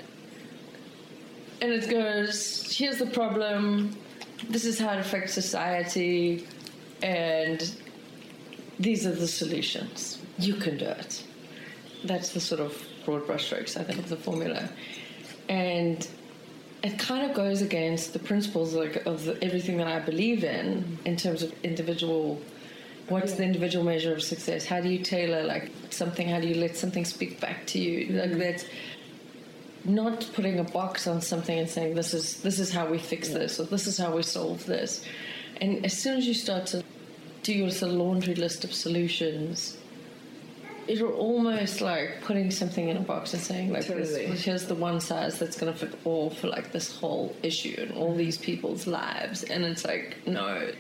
And 1.61 1.73
it 1.73 1.89
goes, 1.89 2.77
here's 2.77 2.99
the 2.99 3.07
problem. 3.07 3.97
This 4.51 4.65
is 4.65 4.79
how 4.79 4.93
it 4.93 4.99
affects 4.99 5.33
society, 5.33 6.47
and 7.03 7.75
these 8.79 9.07
are 9.07 9.15
the 9.15 9.29
solutions. 9.29 10.19
You 10.39 10.55
can 10.55 10.77
do 10.77 10.87
it. 10.87 11.25
That's 12.05 12.31
the 12.31 12.41
sort 12.41 12.61
of 12.61 12.77
broad 13.05 13.27
brushstrokes, 13.27 13.79
I 13.81 13.85
think, 13.85 13.99
of 13.99 14.09
the 14.09 14.17
formula. 14.17 14.69
And 15.49 16.07
it 16.83 16.99
kind 16.99 17.29
of 17.29 17.35
goes 17.35 17.63
against 17.63 18.13
the 18.13 18.19
principles 18.19 18.75
like 18.75 19.07
of 19.07 19.25
the, 19.25 19.43
everything 19.43 19.79
that 19.79 19.87
I 19.87 19.99
believe 20.01 20.45
in 20.45 20.99
in 21.05 21.17
terms 21.17 21.43
of 21.43 21.53
individual. 21.63 22.41
What's 23.09 23.35
the 23.35 23.45
individual 23.45 23.85
measure 23.85 24.13
of 24.13 24.23
success? 24.23 24.67
How 24.67 24.81
do 24.81 24.89
you 24.89 24.99
tailor 24.99 25.45
like 25.45 25.71
something? 25.91 26.29
How 26.29 26.41
do 26.41 26.49
you 26.49 26.57
let 26.57 26.77
something 26.77 27.05
speak 27.05 27.41
back 27.41 27.67
to 27.69 27.79
you? 27.79 28.13
Like 28.13 28.31
mm. 28.31 28.39
that's 28.39 28.65
not 29.85 30.29
putting 30.35 30.59
a 30.59 30.65
box 30.65 31.07
on 31.07 31.21
something 31.21 31.57
and 31.57 31.71
saying 31.71 31.95
this 31.95 32.13
is 32.13 32.41
this 32.43 32.59
is 32.59 32.73
how 32.73 32.87
we 32.87 32.99
fix 32.99 33.29
this 33.29 33.61
or 33.61 33.65
this 33.65 33.87
is 33.87 33.97
how 33.97 34.15
we 34.15 34.23
solve 34.23 34.67
this. 34.67 35.05
And 35.61 35.85
as 35.85 35.97
soon 35.97 36.19
as 36.19 36.27
you 36.27 36.35
start 36.35 36.67
to 36.67 36.83
do 37.43 37.53
your 37.53 37.71
laundry 37.89 38.35
list 38.35 38.65
of 38.65 38.75
solutions, 38.75 39.79
it'll 40.89 41.13
almost 41.13 41.81
like 41.81 42.21
putting 42.23 42.51
something 42.51 42.89
in 42.89 42.97
a 42.97 43.01
box 43.01 43.33
and 43.33 43.43
saying 43.43 43.73
like 43.73 43.87
this, 43.87 44.11
Totally. 44.11 44.37
here's 44.37 44.67
the 44.67 44.75
one 44.75 45.01
size 45.01 45.39
that's 45.39 45.57
going 45.57 45.73
to 45.73 45.79
fit 45.79 45.99
all 46.05 46.31
for 46.31 46.49
like 46.49 46.73
this 46.73 46.97
whole 46.97 47.35
issue 47.43 47.77
and 47.79 47.93
all 47.93 48.15
mm. 48.15 48.19
these 48.19 48.37
people's 48.37 48.87
lives 48.87 49.45
and 49.45 49.65
it's 49.65 49.85
like 49.85 50.17
no 50.27 50.71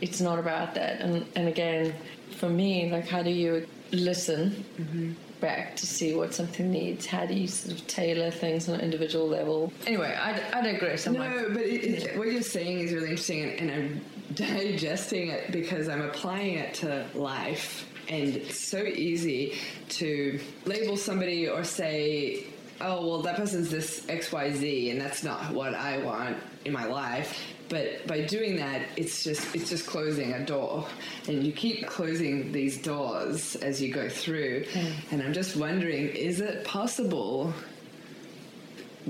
it's 0.00 0.20
not 0.20 0.38
about 0.38 0.74
that. 0.74 1.00
And 1.00 1.26
and 1.36 1.48
again 1.48 1.94
for 2.36 2.48
me 2.48 2.90
like 2.90 3.06
how 3.06 3.22
do 3.22 3.30
you 3.30 3.66
listen 3.92 4.64
mm-hmm. 4.78 5.12
back 5.40 5.76
to 5.76 5.86
see 5.86 6.14
what 6.14 6.34
something 6.34 6.70
needs? 6.70 7.06
How 7.06 7.26
do 7.26 7.34
you 7.34 7.46
sort 7.46 7.78
of 7.78 7.86
tailor 7.86 8.30
things 8.30 8.68
on 8.68 8.76
an 8.76 8.80
individual 8.80 9.28
level? 9.28 9.72
Anyway 9.86 10.16
i, 10.20 10.58
I 10.58 10.62
digress. 10.62 11.06
I'm 11.06 11.14
like, 11.14 11.30
no, 11.30 11.48
but 11.50 11.62
it, 11.62 11.84
it, 11.84 12.18
what 12.18 12.28
you're 12.28 12.42
saying 12.42 12.80
is 12.80 12.92
really 12.92 13.10
interesting, 13.10 13.42
and, 13.44 13.70
and 13.70 13.70
I'm 13.70 14.00
digesting 14.34 15.28
it 15.28 15.52
because 15.52 15.88
I'm 15.88 16.02
applying 16.02 16.54
it 16.58 16.74
to 16.74 17.06
life. 17.14 17.88
And 18.08 18.36
it's 18.36 18.58
so 18.58 18.82
easy 18.82 19.54
to 19.90 20.38
label 20.66 20.96
somebody 20.96 21.48
or 21.48 21.64
say, 21.64 22.44
oh, 22.80 23.06
well, 23.06 23.22
that 23.22 23.36
person's 23.36 23.70
this 23.70 24.04
XYZ, 24.06 24.90
and 24.90 25.00
that's 25.00 25.22
not 25.22 25.52
what 25.52 25.74
I 25.74 25.98
want 25.98 26.36
in 26.64 26.72
my 26.72 26.84
life. 26.84 27.40
But 27.74 28.06
by 28.06 28.20
doing 28.20 28.54
that, 28.58 28.82
it's 28.96 29.24
just 29.24 29.52
it's 29.52 29.68
just 29.68 29.84
closing 29.84 30.32
a 30.32 30.46
door, 30.46 30.86
and 31.26 31.44
you 31.44 31.52
keep 31.52 31.88
closing 31.88 32.52
these 32.52 32.80
doors 32.80 33.56
as 33.56 33.82
you 33.82 33.92
go 33.92 34.08
through. 34.08 34.66
Hmm. 34.72 34.92
And 35.10 35.20
I'm 35.20 35.32
just 35.32 35.56
wondering, 35.56 36.06
is 36.10 36.38
it 36.40 36.64
possible 36.64 37.52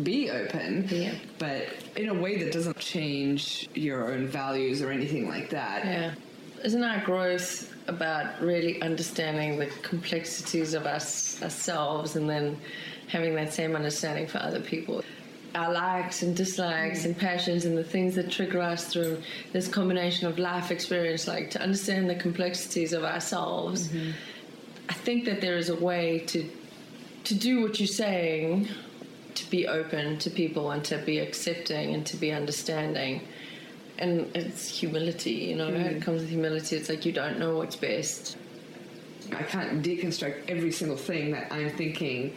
be 0.03 0.31
open, 0.31 0.89
Yeah. 0.91 1.13
but 1.39 1.69
in 1.95 2.09
a 2.09 2.15
way 2.15 2.43
that 2.43 2.53
doesn't 2.53 2.79
change 2.79 3.69
your 3.75 4.11
own 4.11 4.27
values 4.27 4.81
or 4.81 4.91
anything 4.91 5.29
like 5.29 5.51
that. 5.51 5.85
Yeah. 5.85 6.15
Isn't 6.65 6.83
our 6.83 7.05
growth 7.05 7.71
about 7.87 8.41
really 8.41 8.81
understanding 8.81 9.59
the 9.59 9.67
complexities 9.83 10.73
of 10.73 10.87
us 10.87 11.41
ourselves 11.43 12.17
and 12.17 12.29
then 12.29 12.59
having 13.09 13.35
that 13.35 13.53
same 13.53 13.77
understanding 13.77 14.27
for 14.27 14.39
other 14.39 14.61
people? 14.61 15.05
Our 15.55 15.73
likes 15.73 16.23
and 16.23 16.37
dislikes 16.37 17.05
and 17.05 17.17
passions 17.17 17.65
and 17.65 17.79
the 17.79 17.85
things 17.85 18.17
that 18.17 18.31
trigger 18.31 18.61
us 18.61 18.87
through 18.87 19.23
this 19.53 19.69
combination 19.69 20.27
of 20.27 20.39
life 20.39 20.71
experience, 20.71 21.29
like 21.29 21.51
to 21.51 21.63
understand 21.63 22.11
the 22.11 22.17
complexities 22.17 22.93
of 22.93 23.05
ourselves. 23.05 23.89
Mm-hmm. 23.89 24.11
I 24.89 24.95
think 24.95 25.25
that 25.27 25.41
there 25.41 25.57
is 25.57 25.69
a 25.69 25.77
way 25.77 26.21
to 26.27 26.51
to 27.25 27.35
do 27.35 27.63
what 27.63 27.81
you're 27.81 27.87
saying, 27.87 28.69
to 29.35 29.51
be 29.51 29.67
open 29.67 30.19
to 30.19 30.31
people 30.31 30.71
and 30.71 30.85
to 30.85 30.99
be 30.99 31.19
accepting 31.19 31.95
and 31.95 32.05
to 32.07 32.17
be 32.17 32.33
understanding. 32.33 33.23
And 33.99 34.31
it's 34.35 34.69
humility, 34.69 35.33
you 35.33 35.57
know, 35.57 35.69
mm-hmm. 35.69 35.97
it 35.97 36.03
comes 36.03 36.21
with 36.23 36.31
humility. 36.31 36.77
It's 36.77 36.89
like 36.89 37.07
you 37.07 37.13
don't 37.13 37.39
know 37.39 37.57
what's 37.57 37.77
best. 37.77 38.37
I 39.33 39.43
can't 39.43 39.83
deconstruct 39.83 40.49
every 40.49 40.73
single 40.73 40.97
thing 40.97 41.33
that 41.33 41.53
I'm 41.53 41.71
thinking. 41.71 42.37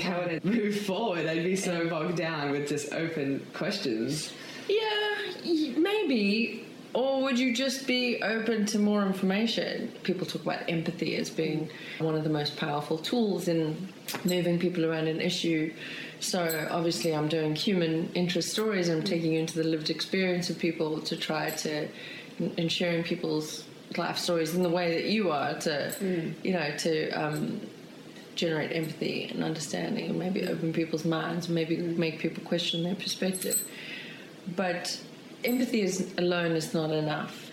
How 0.00 0.20
would 0.20 0.30
I 0.30 0.40
move 0.42 0.80
forward? 0.80 1.26
I'd 1.26 1.44
be 1.44 1.56
so 1.56 1.88
bogged 1.88 2.16
down 2.16 2.50
with 2.50 2.68
just 2.68 2.92
open 2.92 3.46
questions. 3.52 4.32
Yeah, 4.68 5.32
maybe. 5.76 6.66
Or 6.94 7.22
would 7.22 7.38
you 7.38 7.52
just 7.52 7.88
be 7.88 8.22
open 8.22 8.66
to 8.66 8.78
more 8.78 9.04
information? 9.04 9.92
People 10.04 10.26
talk 10.26 10.42
about 10.42 10.68
empathy 10.68 11.16
as 11.16 11.28
being 11.28 11.68
one 11.98 12.14
of 12.14 12.22
the 12.22 12.30
most 12.30 12.56
powerful 12.56 12.98
tools 12.98 13.48
in 13.48 13.88
moving 14.24 14.60
people 14.60 14.84
around 14.84 15.08
an 15.08 15.20
issue. 15.20 15.72
So 16.20 16.68
obviously, 16.70 17.12
I'm 17.12 17.28
doing 17.28 17.56
human 17.56 18.12
interest 18.14 18.50
stories. 18.50 18.88
I'm 18.88 19.02
taking 19.02 19.32
you 19.32 19.40
into 19.40 19.56
the 19.56 19.64
lived 19.64 19.90
experience 19.90 20.50
of 20.50 20.58
people 20.58 21.00
to 21.00 21.16
try 21.16 21.50
to 21.50 21.88
and 22.38 22.70
sharing 22.70 23.02
people's 23.02 23.64
life 23.96 24.18
stories 24.18 24.54
in 24.54 24.62
the 24.62 24.68
way 24.68 24.94
that 24.94 25.04
you 25.10 25.30
are 25.30 25.54
to, 25.60 25.94
you 26.42 26.52
know, 26.52 26.76
to 26.78 27.10
um, 27.10 27.60
generate 28.34 28.74
empathy 28.74 29.30
and 29.32 29.42
understanding, 29.42 30.06
and 30.10 30.18
maybe 30.18 30.46
open 30.46 30.72
people's 30.72 31.04
minds, 31.04 31.48
maybe 31.48 31.76
make 31.76 32.18
people 32.18 32.42
question 32.44 32.82
their 32.82 32.94
perspective. 32.94 33.62
But 34.56 35.00
empathy 35.44 35.82
is 35.82 36.12
alone 36.18 36.52
is 36.52 36.74
not 36.74 36.90
enough. 36.90 37.50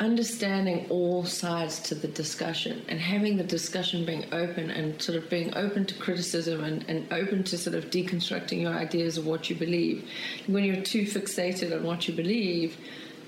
Understanding 0.00 0.86
all 0.90 1.24
sides 1.24 1.78
to 1.80 1.94
the 1.94 2.08
discussion 2.08 2.84
and 2.88 2.98
having 2.98 3.36
the 3.36 3.44
discussion 3.44 4.04
being 4.04 4.26
open 4.32 4.70
and 4.70 5.00
sort 5.00 5.16
of 5.16 5.30
being 5.30 5.56
open 5.56 5.86
to 5.86 5.94
criticism 5.94 6.64
and, 6.64 6.84
and 6.88 7.10
open 7.12 7.44
to 7.44 7.56
sort 7.56 7.76
of 7.76 7.90
deconstructing 7.90 8.60
your 8.60 8.72
ideas 8.72 9.16
of 9.16 9.26
what 9.26 9.48
you 9.48 9.54
believe. 9.54 10.08
When 10.48 10.64
you're 10.64 10.82
too 10.82 11.02
fixated 11.02 11.72
on 11.72 11.84
what 11.84 12.08
you 12.08 12.14
believe, 12.14 12.76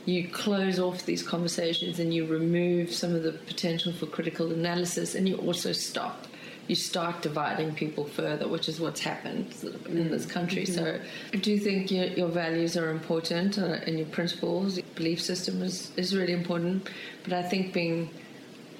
you 0.07 0.29
close 0.29 0.79
off 0.79 1.05
these 1.05 1.23
conversations 1.23 1.99
and 1.99 2.15
you 2.15 2.27
remove 2.27 2.93
some 2.93 3.15
of 3.15 3.25
the 3.25 3.33
potential 3.33 3.93
for 3.93 4.07
critical 4.07 4.53
analysis 4.53 5.15
and 5.15 5.29
you 5.29 5.37
also 5.37 5.73
stop. 5.73 6.27
You 6.69 6.77
start 6.77 7.23
dividing 7.23 7.75
people 7.75 8.05
further, 8.05 8.49
which 8.49 8.69
is 8.69 8.81
what's 8.81 9.01
happened 9.01 9.55
in 9.63 10.07
mm. 10.07 10.11
this 10.11 10.27
country. 10.27 10.63
Mm-hmm. 10.65 10.75
So, 10.75 11.01
I 11.33 11.37
do 11.37 11.59
think 11.59 11.91
your, 11.91 12.07
your 12.07 12.29
values 12.29 12.77
are 12.77 12.91
important 12.91 13.59
uh, 13.59 13.79
and 13.87 13.99
your 13.99 14.09
principles, 14.09 14.77
your 14.77 14.87
belief 14.95 15.21
system 15.21 15.63
is, 15.63 15.93
is 15.97 16.17
really 16.17 16.33
important. 16.33 16.89
But 17.25 17.35
I 17.35 17.43
think 17.43 17.73
being 17.73 18.11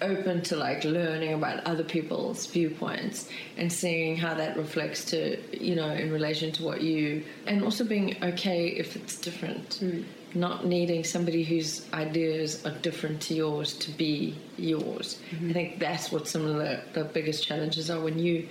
open 0.03 0.43
to 0.43 0.57
like 0.57 0.85
learning 0.85 1.33
about 1.33 1.65
other 1.65 1.85
people's 1.85 2.47
viewpoints 2.47 3.29
and 3.57 3.73
seeing 3.73 4.17
how 4.17 4.35
that 4.35 4.57
reflects 4.57 5.05
to 5.07 5.39
you 5.59 5.75
know 5.75 5.89
in 5.89 6.13
relation 6.13 6.53
to 6.53 6.63
what 6.63 6.83
you 6.83 7.25
and 7.47 7.65
also 7.65 7.83
being 7.83 8.15
okay 8.23 8.69
if 8.69 8.95
it's 8.95 9.17
different 9.17 9.71
mm. 9.81 10.05
Not 10.35 10.67
needing 10.67 11.05
somebody 11.05 11.43
whose 11.43 11.87
ideas 11.93 12.65
are 12.67 12.73
different 12.79 13.21
to 13.21 13.35
yours 13.35 13.73
to 13.75 13.91
be 13.93 14.37
yours 14.57 15.21
mm-hmm. 15.31 15.51
i 15.51 15.53
think 15.53 15.79
that's 15.79 16.13
what 16.13 16.27
some 16.29 16.45
of 16.45 16.57
the, 16.57 16.81
the 16.93 17.05
biggest 17.05 17.47
challenges 17.47 17.91
are 17.91 18.01
when 18.01 18.19
you 18.19 18.49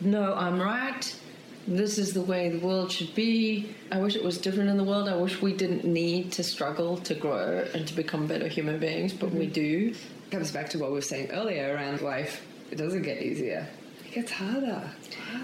know 0.00 0.34
i'm 0.34 0.60
right 0.60 1.16
this 1.66 1.98
is 1.98 2.12
the 2.12 2.22
way 2.22 2.48
the 2.48 2.58
world 2.58 2.90
should 2.90 3.14
be. 3.14 3.72
I 3.92 4.00
wish 4.00 4.16
it 4.16 4.24
was 4.24 4.36
different 4.38 4.68
in 4.68 4.76
the 4.76 4.84
world. 4.84 5.08
I 5.08 5.14
wish 5.14 5.40
we 5.40 5.52
didn't 5.52 5.84
need 5.84 6.32
to 6.32 6.42
struggle 6.42 6.96
to 6.98 7.14
grow 7.14 7.64
and 7.72 7.86
to 7.86 7.94
become 7.94 8.26
better 8.26 8.48
human 8.48 8.80
beings, 8.80 9.12
but 9.12 9.30
we 9.30 9.44
mm-hmm. 9.44 9.52
do. 9.52 9.94
comes 10.32 10.50
back 10.50 10.70
to 10.70 10.78
what 10.78 10.90
we 10.90 10.94
were 10.94 11.00
saying 11.00 11.30
earlier 11.30 11.72
around 11.72 12.00
life. 12.00 12.44
It 12.72 12.78
doesn't 12.78 13.02
get 13.02 13.22
easier. 13.22 13.68
It 14.04 14.12
gets 14.12 14.32
harder. 14.32 14.90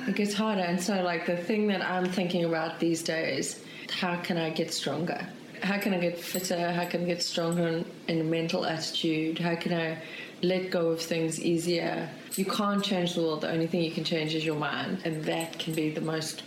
It 0.09 0.17
gets 0.17 0.35
harder. 0.35 0.63
And 0.63 0.83
so, 0.83 1.03
like, 1.03 1.25
the 1.25 1.37
thing 1.37 1.69
that 1.69 1.89
I'm 1.89 2.07
thinking 2.07 2.45
about 2.45 2.81
these 2.81 3.03
days 3.03 3.63
how 3.91 4.17
can 4.17 4.37
I 4.37 4.51
get 4.51 4.73
stronger? 4.73 5.27
How 5.63 5.79
can 5.79 5.95
I 5.95 5.99
get 5.99 6.19
fitter? 6.19 6.73
How 6.73 6.85
can 6.85 7.03
I 7.03 7.07
get 7.07 7.23
stronger 7.23 7.67
in, 7.69 7.85
in 8.09 8.31
mental 8.31 8.65
attitude? 8.65 9.39
How 9.39 9.55
can 9.55 9.73
I 9.73 9.99
let 10.43 10.71
go 10.71 10.89
of 10.89 11.01
things 11.01 11.41
easier? 11.41 12.09
You 12.37 12.45
can't 12.45 12.83
change 12.83 13.15
the 13.15 13.23
world. 13.23 13.43
The 13.43 13.51
only 13.51 13.67
thing 13.67 13.83
you 13.83 13.91
can 13.91 14.05
change 14.05 14.35
is 14.35 14.45
your 14.45 14.57
mind. 14.57 15.03
And 15.05 15.25
that 15.25 15.59
can 15.59 15.75
be 15.75 15.91
the 15.91 16.01
most 16.01 16.43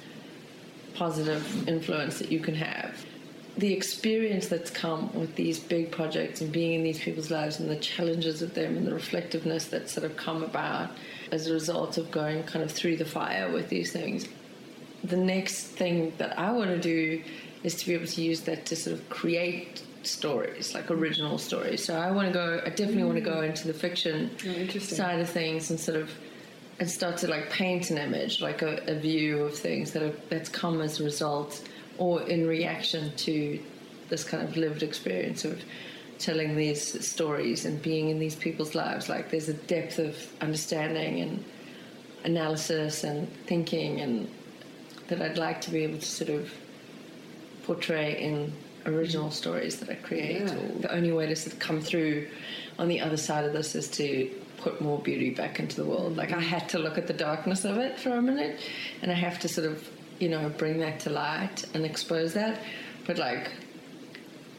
positive 0.93 1.67
influence 1.67 2.19
that 2.19 2.31
you 2.31 2.39
can 2.39 2.55
have. 2.55 3.05
The 3.57 3.73
experience 3.73 4.47
that's 4.47 4.69
come 4.69 5.13
with 5.13 5.35
these 5.35 5.59
big 5.59 5.91
projects 5.91 6.41
and 6.41 6.51
being 6.51 6.73
in 6.73 6.83
these 6.83 6.99
people's 6.99 7.29
lives 7.29 7.59
and 7.59 7.69
the 7.69 7.75
challenges 7.75 8.41
of 8.41 8.53
them 8.53 8.77
and 8.77 8.87
the 8.87 8.93
reflectiveness 8.93 9.65
that's 9.65 9.91
sort 9.91 10.05
of 10.05 10.15
come 10.15 10.41
about 10.43 10.91
as 11.31 11.47
a 11.47 11.53
result 11.53 11.97
of 11.97 12.11
going 12.11 12.43
kind 12.43 12.63
of 12.63 12.71
through 12.71 12.97
the 12.97 13.05
fire 13.05 13.51
with 13.51 13.67
these 13.67 13.91
things. 13.91 14.27
The 15.03 15.17
next 15.17 15.63
thing 15.63 16.13
that 16.17 16.37
I 16.39 16.51
want 16.51 16.69
to 16.69 16.79
do 16.79 17.23
is 17.63 17.75
to 17.75 17.85
be 17.85 17.93
able 17.93 18.07
to 18.07 18.21
use 18.21 18.41
that 18.41 18.65
to 18.67 18.75
sort 18.75 18.97
of 18.97 19.09
create 19.09 19.83
stories, 20.03 20.73
like 20.73 20.89
original 20.89 21.37
stories. 21.37 21.83
So 21.83 21.95
I 21.95 22.11
want 22.11 22.27
to 22.27 22.33
go, 22.33 22.61
I 22.65 22.69
definitely 22.69 23.03
mm. 23.03 23.07
want 23.07 23.17
to 23.17 23.21
go 23.23 23.41
into 23.41 23.67
the 23.67 23.73
fiction 23.73 24.31
oh, 24.47 24.79
side 24.79 25.19
of 25.19 25.29
things 25.29 25.69
and 25.69 25.79
sort 25.79 25.97
of 25.97 26.09
and 26.79 26.89
start 26.89 27.17
to 27.17 27.27
like 27.27 27.51
paint 27.51 27.91
an 27.91 27.99
image, 27.99 28.41
like 28.41 28.63
a, 28.63 28.81
a 28.87 28.95
view 28.95 29.43
of 29.43 29.55
things 29.55 29.91
that 29.91 30.01
are, 30.01 30.15
that's 30.29 30.49
come 30.49 30.81
as 30.81 30.99
a 30.99 31.03
result 31.03 31.61
or 31.99 32.23
in 32.23 32.47
reaction 32.47 33.15
to 33.17 33.59
this 34.09 34.23
kind 34.23 34.41
of 34.43 34.57
lived 34.57 34.81
experience 34.81 35.45
of 35.45 35.61
telling 36.17 36.55
these 36.55 37.05
stories 37.05 37.65
and 37.65 37.81
being 37.83 38.09
in 38.09 38.17
these 38.17 38.35
people's 38.35 38.73
lives. 38.73 39.09
Like 39.09 39.29
there's 39.29 39.47
a 39.47 39.53
depth 39.53 39.99
of 39.99 40.17
understanding 40.41 41.19
and 41.21 41.45
analysis 42.23 43.03
and 43.03 43.31
thinking 43.45 44.01
and 44.01 44.27
that 45.07 45.21
I'd 45.21 45.37
like 45.37 45.61
to 45.61 45.71
be 45.71 45.83
able 45.83 45.99
to 45.99 46.05
sort 46.05 46.31
of 46.31 46.51
portray 47.63 48.21
in 48.21 48.53
original 48.85 49.29
mm. 49.29 49.33
stories 49.33 49.77
that 49.77 49.89
I 49.89 49.95
create. 49.95 50.41
Yeah. 50.41 50.55
the 50.79 50.93
only 50.93 51.11
way 51.11 51.27
to 51.27 51.35
sort 51.35 51.53
of 51.53 51.59
come 51.59 51.81
through 51.81 52.27
on 52.79 52.87
the 52.87 52.99
other 52.99 53.17
side 53.17 53.45
of 53.45 53.53
this 53.53 53.75
is 53.75 53.89
to 53.91 54.29
put 54.57 54.81
more 54.81 54.99
beauty 54.99 55.31
back 55.31 55.59
into 55.59 55.75
the 55.75 55.85
world. 55.85 56.15
Like 56.17 56.31
I 56.31 56.37
mm. 56.37 56.41
had 56.41 56.69
to 56.69 56.79
look 56.79 56.97
at 56.97 57.07
the 57.07 57.13
darkness 57.13 57.65
of 57.65 57.77
it 57.77 57.99
for 57.99 58.11
a 58.11 58.21
minute, 58.21 58.59
and 59.01 59.11
I 59.11 59.15
have 59.15 59.39
to 59.39 59.47
sort 59.47 59.67
of, 59.67 59.87
you 60.19 60.29
know, 60.29 60.49
bring 60.49 60.79
that 60.79 60.99
to 61.01 61.09
light 61.09 61.65
and 61.73 61.85
expose 61.85 62.33
that. 62.33 62.59
But 63.05 63.17
like 63.17 63.51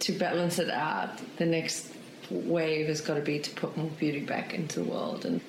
to 0.01 0.13
balance 0.13 0.59
it 0.59 0.71
out, 0.71 1.21
the 1.39 1.47
next 1.47 1.93
wave 2.31 2.89
has 2.89 3.01
got 3.01 3.15
to 3.15 3.21
be 3.21 3.39
to 3.39 3.51
put 3.51 3.77
more 3.77 3.91
beauty 3.99 4.21
back 4.21 4.55
into 4.55 4.81
the 4.81 4.89
world. 4.89 5.25
And 5.25 5.41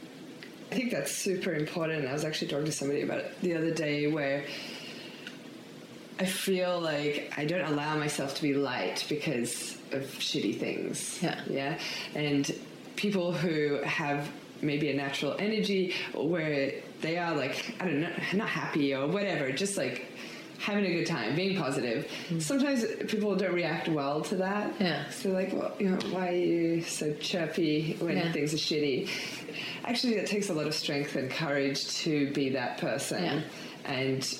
I 0.71 0.75
think 0.75 0.91
that's 0.91 1.11
super 1.11 1.53
important. 1.53 2.07
I 2.07 2.13
was 2.13 2.25
actually 2.25 2.49
talking 2.49 2.65
to 2.65 2.71
somebody 2.71 3.01
about 3.01 3.19
it 3.19 3.41
the 3.41 3.55
other 3.55 3.71
day 3.71 4.07
where. 4.07 4.45
I 6.19 6.25
feel 6.25 6.79
like 6.79 7.33
I 7.37 7.45
don't 7.45 7.65
allow 7.65 7.97
myself 7.97 8.35
to 8.35 8.41
be 8.41 8.53
light 8.53 9.05
because 9.09 9.77
of 9.91 10.03
shitty 10.03 10.59
things. 10.59 11.19
Yeah. 11.21 11.39
Yeah. 11.49 11.79
And 12.15 12.53
people 12.95 13.33
who 13.33 13.81
have 13.83 14.29
maybe 14.61 14.89
a 14.89 14.93
natural 14.93 15.35
energy 15.39 15.93
where 16.13 16.73
they 17.01 17.17
are 17.17 17.35
like 17.35 17.75
I 17.79 17.85
don't 17.85 18.01
know, 18.01 18.13
not 18.33 18.49
happy 18.49 18.93
or 18.93 19.07
whatever, 19.07 19.51
just 19.51 19.77
like 19.77 20.07
having 20.59 20.85
a 20.85 20.93
good 20.93 21.05
time, 21.05 21.35
being 21.35 21.57
positive. 21.57 22.07
Mm. 22.29 22.41
Sometimes 22.41 22.85
people 23.07 23.35
don't 23.35 23.53
react 23.53 23.89
well 23.89 24.21
to 24.21 24.35
that. 24.37 24.73
Yeah. 24.79 25.09
So 25.09 25.29
like, 25.29 25.51
well, 25.51 25.73
you 25.77 25.89
know, 25.89 25.99
why 26.11 26.29
are 26.29 26.35
you 26.35 26.81
so 26.81 27.13
chirpy 27.15 27.97
when 27.99 28.15
yeah. 28.15 28.31
things 28.31 28.53
are 28.53 28.57
shitty? 28.57 29.09
Actually, 29.83 30.15
it 30.15 30.27
takes 30.27 30.49
a 30.49 30.53
lot 30.53 30.65
of 30.65 30.73
strength 30.73 31.15
and 31.15 31.29
courage 31.29 31.93
to 31.97 32.31
be 32.31 32.49
that 32.49 32.77
person, 32.77 33.23
yeah. 33.23 33.41
and 33.83 34.37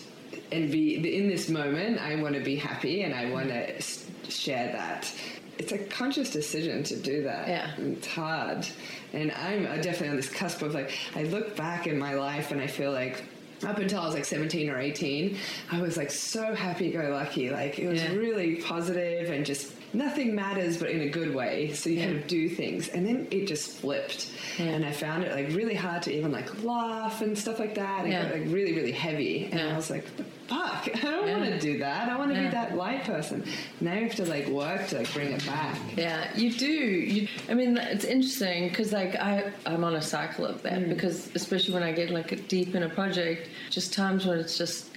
and 0.54 0.72
be 0.72 0.96
in 1.18 1.28
this 1.28 1.50
moment. 1.50 2.00
I 2.00 2.16
want 2.16 2.36
to 2.36 2.42
be 2.42 2.56
happy, 2.56 3.04
and 3.04 3.14
I 3.14 3.32
want 3.32 3.50
to 3.50 3.82
share 4.30 4.72
that 4.72 5.12
it's 5.58 5.72
a 5.72 5.78
conscious 5.78 6.32
decision 6.32 6.84
to 6.84 6.96
do 6.96 7.24
that. 7.24 7.48
Yeah. 7.48 7.72
It's 7.78 8.08
hard. 8.08 8.68
And 9.14 9.32
I'm 9.32 9.66
uh, 9.66 9.76
definitely 9.78 10.10
on 10.10 10.16
this 10.16 10.30
cusp 10.30 10.62
of 10.62 10.74
like, 10.74 10.92
I 11.16 11.24
look 11.24 11.56
back 11.56 11.88
in 11.88 11.98
my 11.98 12.16
life 12.16 12.52
and 12.52 12.60
I 12.60 12.68
feel 12.68 12.92
like 12.92 13.24
up 13.64 13.78
until 13.78 14.02
I 14.02 14.06
was 14.06 14.14
like 14.14 14.26
17 14.26 14.70
or 14.70 14.80
18, 14.80 15.38
I 15.72 15.82
was 15.82 15.96
like 15.96 16.12
so 16.12 16.54
happy 16.54 16.92
go 16.92 17.10
lucky. 17.10 17.50
Like 17.50 17.80
it 17.80 17.88
was 17.88 18.02
yeah. 18.02 18.14
really 18.14 18.58
positive 18.58 19.30
and 19.30 19.46
just 19.46 19.74
nothing 19.94 20.34
matters, 20.34 20.78
but 20.78 20.90
in 20.90 21.02
a 21.02 21.10
good 21.10 21.34
way. 21.34 21.72
So 21.72 21.90
you 21.90 22.00
yeah. 22.00 22.06
kind 22.06 22.18
of 22.18 22.28
do 22.28 22.50
things. 22.50 22.90
And 22.90 23.06
then 23.06 23.28
it 23.30 23.46
just 23.46 23.78
flipped. 23.78 24.32
Yeah. 24.58 24.66
And 24.66 24.86
I 24.86 24.92
found 24.92 25.24
it 25.24 25.32
like 25.32 25.56
really 25.56 25.76
hard 25.76 26.02
to 26.04 26.14
even 26.14 26.32
like 26.32 26.64
laugh 26.64 27.22
and 27.22 27.38
stuff 27.38 27.60
like 27.60 27.76
that. 27.76 28.06
It 28.06 28.12
got 28.12 28.32
like 28.34 28.52
really, 28.52 28.74
really 28.74 28.92
heavy. 28.92 29.50
And 29.52 29.62
I 29.62 29.76
was 29.76 29.90
like, 29.90 30.06
fuck, 30.54 30.90
I 30.96 31.00
don't 31.00 31.30
want 31.30 31.46
to 31.46 31.60
do 31.60 31.78
that. 31.80 32.10
I 32.10 32.18
want 32.18 32.34
to 32.34 32.40
be 32.40 32.48
that 32.48 32.76
light 32.76 33.04
person. 33.04 33.46
Now 33.82 33.94
you 33.94 34.08
have 34.08 34.16
to 34.16 34.26
like 34.26 34.48
work 34.48 34.88
to 34.88 35.00
like 35.00 35.14
bring 35.14 35.32
it 35.32 35.46
back. 35.46 35.78
Yeah, 35.96 36.36
you 36.36 36.52
do. 36.52 36.66
You, 36.68 37.28
I 37.50 37.54
mean, 37.54 37.78
it's 37.78 38.06
interesting 38.06 38.70
because 38.70 38.94
like 38.94 39.16
I, 39.16 39.52
I'm 39.66 39.84
on 39.84 39.96
a 39.96 40.02
cycle 40.02 40.46
of 40.46 40.62
that 40.64 40.80
mm. 40.80 40.90
because 40.90 41.34
especially 41.36 41.74
when 41.74 41.84
I 41.84 41.92
get 41.92 42.10
like 42.10 42.48
deep 42.48 42.76
in 42.76 42.84
a 42.84 42.90
project, 42.90 43.50
just 43.70 43.94
times 43.94 44.26
when 44.26 44.40
it's 44.40 44.58
just 44.58 44.90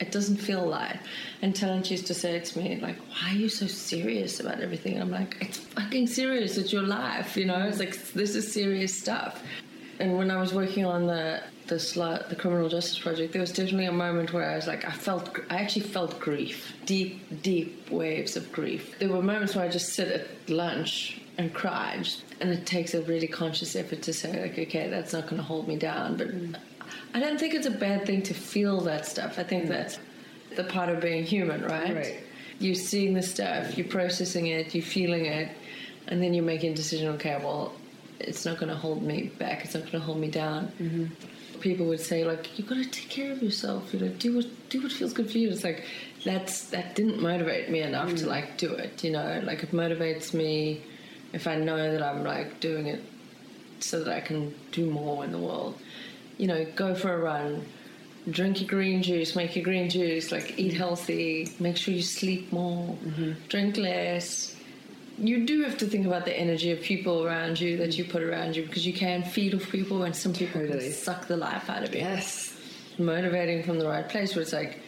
it 0.00 0.10
doesn't 0.10 0.36
feel 0.36 0.66
light. 0.66 0.98
And 1.42 1.54
Talent 1.54 1.90
used 1.90 2.06
to 2.08 2.14
say 2.14 2.40
to 2.40 2.58
me, 2.58 2.80
like, 2.80 2.96
why 3.10 3.30
are 3.30 3.36
you 3.36 3.48
so 3.48 3.66
serious 3.66 4.40
about 4.40 4.60
everything? 4.60 4.94
And 4.94 5.02
I'm 5.02 5.10
like, 5.10 5.36
it's 5.40 5.58
fucking 5.58 6.08
serious. 6.08 6.58
It's 6.58 6.72
your 6.72 6.82
life, 6.82 7.36
you 7.36 7.44
know? 7.44 7.60
It's 7.68 7.78
like, 7.78 7.96
this 8.12 8.34
is 8.34 8.52
serious 8.52 8.92
stuff. 8.92 9.40
And 10.00 10.18
when 10.18 10.32
I 10.32 10.40
was 10.40 10.52
working 10.52 10.84
on 10.84 11.06
the 11.06 11.42
the, 11.66 11.76
slut, 11.76 12.28
the 12.28 12.36
criminal 12.36 12.68
justice 12.68 12.98
project, 12.98 13.32
there 13.32 13.40
was 13.40 13.52
definitely 13.52 13.86
a 13.86 13.92
moment 13.92 14.32
where 14.32 14.50
I 14.50 14.56
was 14.56 14.66
like, 14.66 14.84
I 14.84 14.92
felt, 14.92 15.38
I 15.50 15.56
actually 15.56 15.86
felt 15.86 16.20
grief, 16.20 16.74
deep, 16.84 17.42
deep 17.42 17.90
waves 17.90 18.36
of 18.36 18.50
grief. 18.52 18.98
There 18.98 19.08
were 19.08 19.22
moments 19.22 19.54
where 19.54 19.64
I 19.64 19.68
just 19.68 19.94
sit 19.94 20.08
at 20.08 20.50
lunch 20.50 21.20
and 21.38 21.52
cried, 21.52 22.08
and 22.40 22.50
it 22.50 22.66
takes 22.66 22.94
a 22.94 23.02
really 23.02 23.26
conscious 23.26 23.74
effort 23.74 24.02
to 24.02 24.12
say, 24.12 24.40
like, 24.40 24.58
okay, 24.58 24.88
that's 24.88 25.12
not 25.12 25.24
going 25.24 25.36
to 25.36 25.42
hold 25.42 25.66
me 25.66 25.76
down, 25.76 26.16
but 26.16 26.28
I 27.14 27.20
don't 27.20 27.40
think 27.40 27.54
it's 27.54 27.66
a 27.66 27.70
bad 27.70 28.06
thing 28.06 28.22
to 28.24 28.34
feel 28.34 28.80
that 28.82 29.06
stuff. 29.06 29.38
I 29.38 29.42
think 29.42 29.64
mm. 29.64 29.68
that's 29.68 29.98
the 30.56 30.64
part 30.64 30.90
of 30.90 31.00
being 31.00 31.24
human, 31.24 31.62
right? 31.64 31.94
Right. 31.94 32.20
You're 32.60 32.74
seeing 32.74 33.14
the 33.14 33.22
stuff, 33.22 33.76
you're 33.76 33.88
processing 33.88 34.46
it, 34.46 34.74
you're 34.74 34.84
feeling 34.84 35.26
it, 35.26 35.50
and 36.06 36.22
then 36.22 36.34
you're 36.34 36.44
making 36.44 36.72
a 36.72 36.76
decision. 36.76 37.08
Okay, 37.14 37.36
well, 37.42 37.72
it's 38.20 38.44
not 38.44 38.58
going 38.58 38.68
to 38.68 38.76
hold 38.76 39.02
me 39.02 39.32
back. 39.38 39.64
It's 39.64 39.74
not 39.74 39.82
going 39.82 39.92
to 39.94 40.00
hold 40.00 40.18
me 40.18 40.30
down. 40.30 40.68
Mm-hmm. 40.80 41.06
People 41.64 41.86
would 41.86 42.00
say 42.00 42.24
like, 42.24 42.58
"You 42.58 42.64
got 42.64 42.76
to 42.76 42.88
take 42.98 43.08
care 43.08 43.32
of 43.32 43.42
yourself. 43.42 43.92
You 43.92 44.00
know, 44.00 44.08
do 44.08 44.36
what 44.36 44.46
do 44.68 44.82
what 44.82 44.92
feels 44.92 45.12
good 45.12 45.30
for 45.30 45.38
you." 45.38 45.48
It's 45.48 45.64
like 45.64 45.82
that's 46.24 46.54
that 46.74 46.94
didn't 46.94 47.20
motivate 47.20 47.70
me 47.70 47.80
enough 47.80 48.10
mm. 48.10 48.18
to 48.18 48.26
like 48.26 48.58
do 48.58 48.70
it. 48.72 49.02
You 49.02 49.12
know, 49.16 49.42
like 49.44 49.62
it 49.62 49.72
motivates 49.72 50.32
me 50.32 50.82
if 51.32 51.46
I 51.46 51.56
know 51.56 51.90
that 51.92 52.02
I'm 52.02 52.22
like 52.22 52.60
doing 52.60 52.86
it 52.86 53.02
so 53.80 54.04
that 54.04 54.14
I 54.14 54.20
can 54.20 54.54
do 54.70 54.90
more 54.90 55.24
in 55.24 55.32
the 55.32 55.38
world 55.38 55.74
you 56.38 56.46
know, 56.46 56.66
go 56.76 56.94
for 56.94 57.12
a 57.12 57.18
run, 57.18 57.64
drink 58.30 58.60
your 58.60 58.68
green 58.68 59.02
juice, 59.02 59.36
make 59.36 59.54
your 59.54 59.64
green 59.64 59.88
juice, 59.88 60.32
like 60.32 60.58
eat 60.58 60.74
healthy, 60.74 61.52
make 61.60 61.76
sure 61.76 61.94
you 61.94 62.02
sleep 62.02 62.52
more, 62.52 62.96
mm-hmm. 62.96 63.32
drink 63.48 63.76
less. 63.76 64.53
You 65.18 65.46
do 65.46 65.62
have 65.62 65.76
to 65.78 65.86
think 65.86 66.06
about 66.06 66.24
the 66.24 66.36
energy 66.36 66.72
of 66.72 66.80
people 66.80 67.24
around 67.24 67.60
you 67.60 67.76
that 67.78 67.96
you 67.96 68.04
put 68.04 68.22
around 68.22 68.56
you 68.56 68.64
because 68.64 68.86
you 68.86 68.92
can 68.92 69.22
feed 69.22 69.54
off 69.54 69.70
people 69.70 70.02
and 70.02 70.14
some 70.14 70.32
people 70.32 70.60
totally. 70.60 70.80
can 70.80 70.92
suck 70.92 71.26
the 71.26 71.36
life 71.36 71.70
out 71.70 71.84
of 71.84 71.94
you. 71.94 72.00
Yes. 72.00 72.56
Motivating 72.98 73.62
from 73.62 73.78
the 73.78 73.86
right 73.86 74.08
place 74.08 74.34
where 74.34 74.42
it's 74.42 74.52
like, 74.52 74.80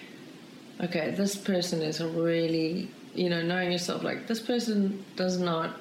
okay, 0.81 1.13
this 1.13 1.37
person 1.37 1.81
is 1.81 2.01
a 2.01 2.09
really, 2.09 2.91
you 3.15 3.31
know, 3.31 3.43
knowing 3.43 3.71
yourself 3.71 4.03
like, 4.03 4.27
this 4.27 4.41
person 4.41 5.05
does 5.15 5.39
not 5.39 5.81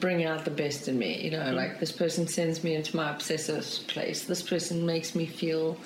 bring 0.00 0.24
out 0.24 0.44
the 0.44 0.50
best 0.50 0.88
in 0.88 0.98
me. 0.98 1.22
You 1.22 1.30
know, 1.32 1.44
mm. 1.44 1.54
like 1.54 1.80
this 1.80 1.92
person 1.92 2.26
sends 2.26 2.64
me 2.64 2.74
into 2.74 2.96
my 2.96 3.10
obsessive 3.10 3.64
place. 3.88 4.24
This 4.24 4.42
person 4.42 4.84
makes 4.84 5.14
me 5.14 5.26
feel 5.26 5.76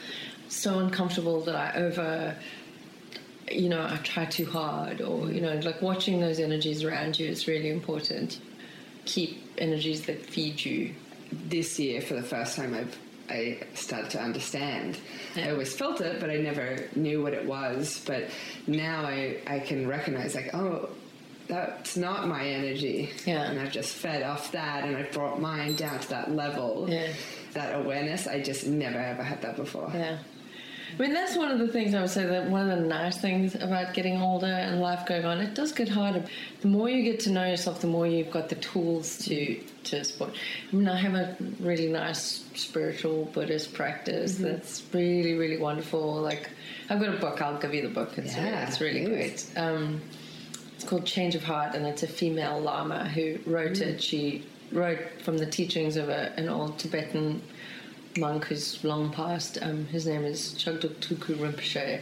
so 0.48 0.78
uncomfortable 0.78 1.40
that 1.42 1.54
I 1.54 1.78
over, 1.78 2.34
you 3.50 3.68
know, 3.68 3.82
I 3.82 3.96
try 3.98 4.24
too 4.24 4.46
hard, 4.46 5.00
or 5.00 5.30
you 5.30 5.40
know, 5.40 5.54
like 5.56 5.82
watching 5.82 6.20
those 6.20 6.38
energies 6.38 6.84
around 6.84 7.18
you 7.18 7.28
is 7.28 7.46
really 7.46 7.70
important. 7.70 8.40
Keep 9.04 9.42
energies 9.58 10.06
that 10.06 10.24
feed 10.26 10.64
you. 10.64 10.94
This 11.30 11.78
year, 11.78 12.00
for 12.00 12.14
the 12.14 12.22
first 12.22 12.56
time, 12.56 12.74
I've 12.74 12.98
I 13.30 13.60
started 13.74 14.10
to 14.12 14.20
understand. 14.20 14.98
Yeah. 15.36 15.48
I 15.48 15.50
always 15.50 15.74
felt 15.74 16.00
it, 16.00 16.20
but 16.20 16.30
I 16.30 16.36
never 16.36 16.88
knew 16.94 17.22
what 17.22 17.34
it 17.34 17.44
was. 17.44 18.02
But 18.06 18.30
now 18.66 19.04
I, 19.04 19.38
I 19.46 19.58
can 19.60 19.86
recognize, 19.86 20.34
like, 20.34 20.54
oh, 20.54 20.88
that's 21.46 21.96
not 21.96 22.28
my 22.28 22.46
energy. 22.46 23.10
Yeah. 23.26 23.50
And 23.50 23.58
I've 23.60 23.72
just 23.72 23.94
fed 23.94 24.22
off 24.22 24.52
that 24.52 24.84
and 24.84 24.96
I've 24.96 25.12
brought 25.12 25.40
mine 25.40 25.76
down 25.76 25.98
to 25.98 26.08
that 26.10 26.30
level. 26.30 26.86
Yeah. 26.88 27.08
That 27.54 27.74
awareness, 27.74 28.26
I 28.26 28.42
just 28.42 28.66
never 28.66 28.98
ever 28.98 29.22
had 29.22 29.42
that 29.42 29.56
before. 29.56 29.90
Yeah. 29.94 30.18
I 30.96 31.02
mean, 31.02 31.12
that's 31.12 31.36
one 31.36 31.50
of 31.50 31.58
the 31.58 31.68
things 31.68 31.94
I 31.94 32.00
would 32.00 32.10
say 32.10 32.24
that 32.26 32.48
one 32.48 32.68
of 32.68 32.78
the 32.78 32.84
nice 32.84 33.18
things 33.18 33.54
about 33.54 33.94
getting 33.94 34.20
older 34.20 34.46
and 34.46 34.80
life 34.80 35.06
going 35.06 35.24
on, 35.24 35.40
it 35.40 35.54
does 35.54 35.72
get 35.72 35.88
harder. 35.88 36.24
The 36.60 36.68
more 36.68 36.88
you 36.88 37.02
get 37.02 37.20
to 37.20 37.30
know 37.30 37.46
yourself, 37.46 37.80
the 37.80 37.86
more 37.86 38.06
you've 38.06 38.30
got 38.30 38.48
the 38.48 38.56
tools 38.56 39.18
to 39.26 39.60
to 39.84 40.04
support. 40.04 40.34
I 40.72 40.76
mean, 40.76 40.88
I 40.88 40.96
have 40.96 41.14
a 41.14 41.36
really 41.60 41.88
nice 41.88 42.44
spiritual 42.54 43.26
Buddhist 43.26 43.74
practice 43.74 44.34
mm-hmm. 44.34 44.44
that's 44.44 44.82
really, 44.92 45.34
really 45.34 45.58
wonderful. 45.58 46.14
Like, 46.14 46.50
I've 46.90 47.00
got 47.00 47.14
a 47.14 47.18
book. 47.18 47.40
I'll 47.40 47.58
give 47.58 47.74
you 47.74 47.82
the 47.82 47.94
book. 47.94 48.16
It's, 48.18 48.34
yeah, 48.34 48.66
it's 48.66 48.80
really 48.80 49.04
great. 49.04 49.46
Um, 49.56 50.00
it's 50.74 50.84
called 50.84 51.06
Change 51.06 51.34
of 51.34 51.44
Heart, 51.44 51.74
and 51.74 51.86
it's 51.86 52.02
a 52.02 52.06
female 52.06 52.60
lama 52.60 53.08
who 53.08 53.38
wrote 53.46 53.72
mm. 53.72 53.82
it. 53.82 54.02
She 54.02 54.44
wrote 54.72 54.98
from 55.22 55.38
the 55.38 55.46
teachings 55.46 55.96
of 55.96 56.08
a, 56.08 56.32
an 56.36 56.48
old 56.48 56.78
Tibetan 56.78 57.42
monk 58.18 58.44
who's 58.44 58.82
long 58.84 59.10
passed. 59.10 59.58
Um, 59.62 59.86
his 59.86 60.06
name 60.06 60.24
is 60.24 60.54
Chagdud 60.58 60.96
Tulku 60.96 61.36
Rinpoche. 61.36 62.00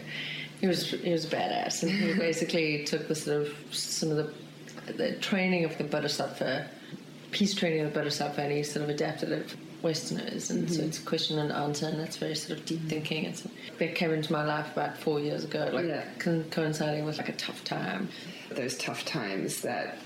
He 0.60 0.66
was 0.66 0.90
he 0.90 1.12
was 1.12 1.24
a 1.24 1.28
badass, 1.28 1.82
and 1.82 1.92
he 1.92 2.14
basically 2.18 2.84
took 2.84 3.08
the 3.08 3.14
sort 3.14 3.42
of 3.42 3.54
some 3.72 4.10
of 4.10 4.16
the 4.16 4.32
the 4.92 5.12
training 5.16 5.64
of 5.64 5.76
the 5.78 5.84
Bodhisattva, 5.84 6.68
peace 7.30 7.54
training 7.54 7.80
of 7.80 7.92
the 7.92 7.98
Bodhisattva, 7.98 8.42
and 8.42 8.52
he 8.52 8.62
sort 8.62 8.84
of 8.84 8.88
adapted 8.88 9.32
it 9.32 9.50
for 9.50 9.58
Westerners, 9.82 10.50
and 10.50 10.64
mm-hmm. 10.64 10.74
so 10.74 10.82
it's 10.82 10.98
question 10.98 11.38
and 11.38 11.52
answer, 11.52 11.86
and 11.86 12.00
that's 12.00 12.16
very 12.16 12.34
sort 12.34 12.58
of 12.58 12.66
deep 12.66 12.78
mm-hmm. 12.78 12.88
thinking. 12.88 13.26
And 13.26 13.36
so 13.36 13.50
it 13.78 13.94
came 13.94 14.12
into 14.12 14.32
my 14.32 14.44
life 14.44 14.72
about 14.72 14.96
four 14.96 15.20
years 15.20 15.44
ago, 15.44 15.70
like 15.72 15.86
yeah. 15.86 16.04
coinciding 16.50 17.04
with 17.04 17.18
like 17.18 17.28
a 17.28 17.36
tough 17.36 17.62
time. 17.64 18.08
Those 18.50 18.76
tough 18.78 19.04
times 19.04 19.60
that 19.62 19.98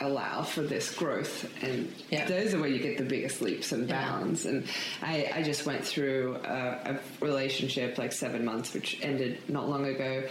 allow 0.00 0.42
for 0.42 0.62
this 0.62 0.94
growth 0.94 1.48
and 1.62 1.92
yeah. 2.10 2.26
those 2.26 2.54
are 2.54 2.60
where 2.60 2.68
you 2.68 2.78
get 2.78 2.98
the 2.98 3.04
biggest 3.04 3.40
leaps 3.42 3.72
and 3.72 3.88
bounds 3.88 4.44
yeah. 4.44 4.50
and 4.50 4.66
I, 5.02 5.30
I, 5.36 5.42
just 5.42 5.66
went 5.66 5.84
through 5.84 6.36
a, 6.44 7.00
a, 7.20 7.24
relationship 7.24 7.98
like 7.98 8.12
seven 8.12 8.44
months 8.44 8.72
which 8.72 8.98
ended 9.02 9.38
not 9.48 9.68
long 9.68 9.86
ago 9.86 10.24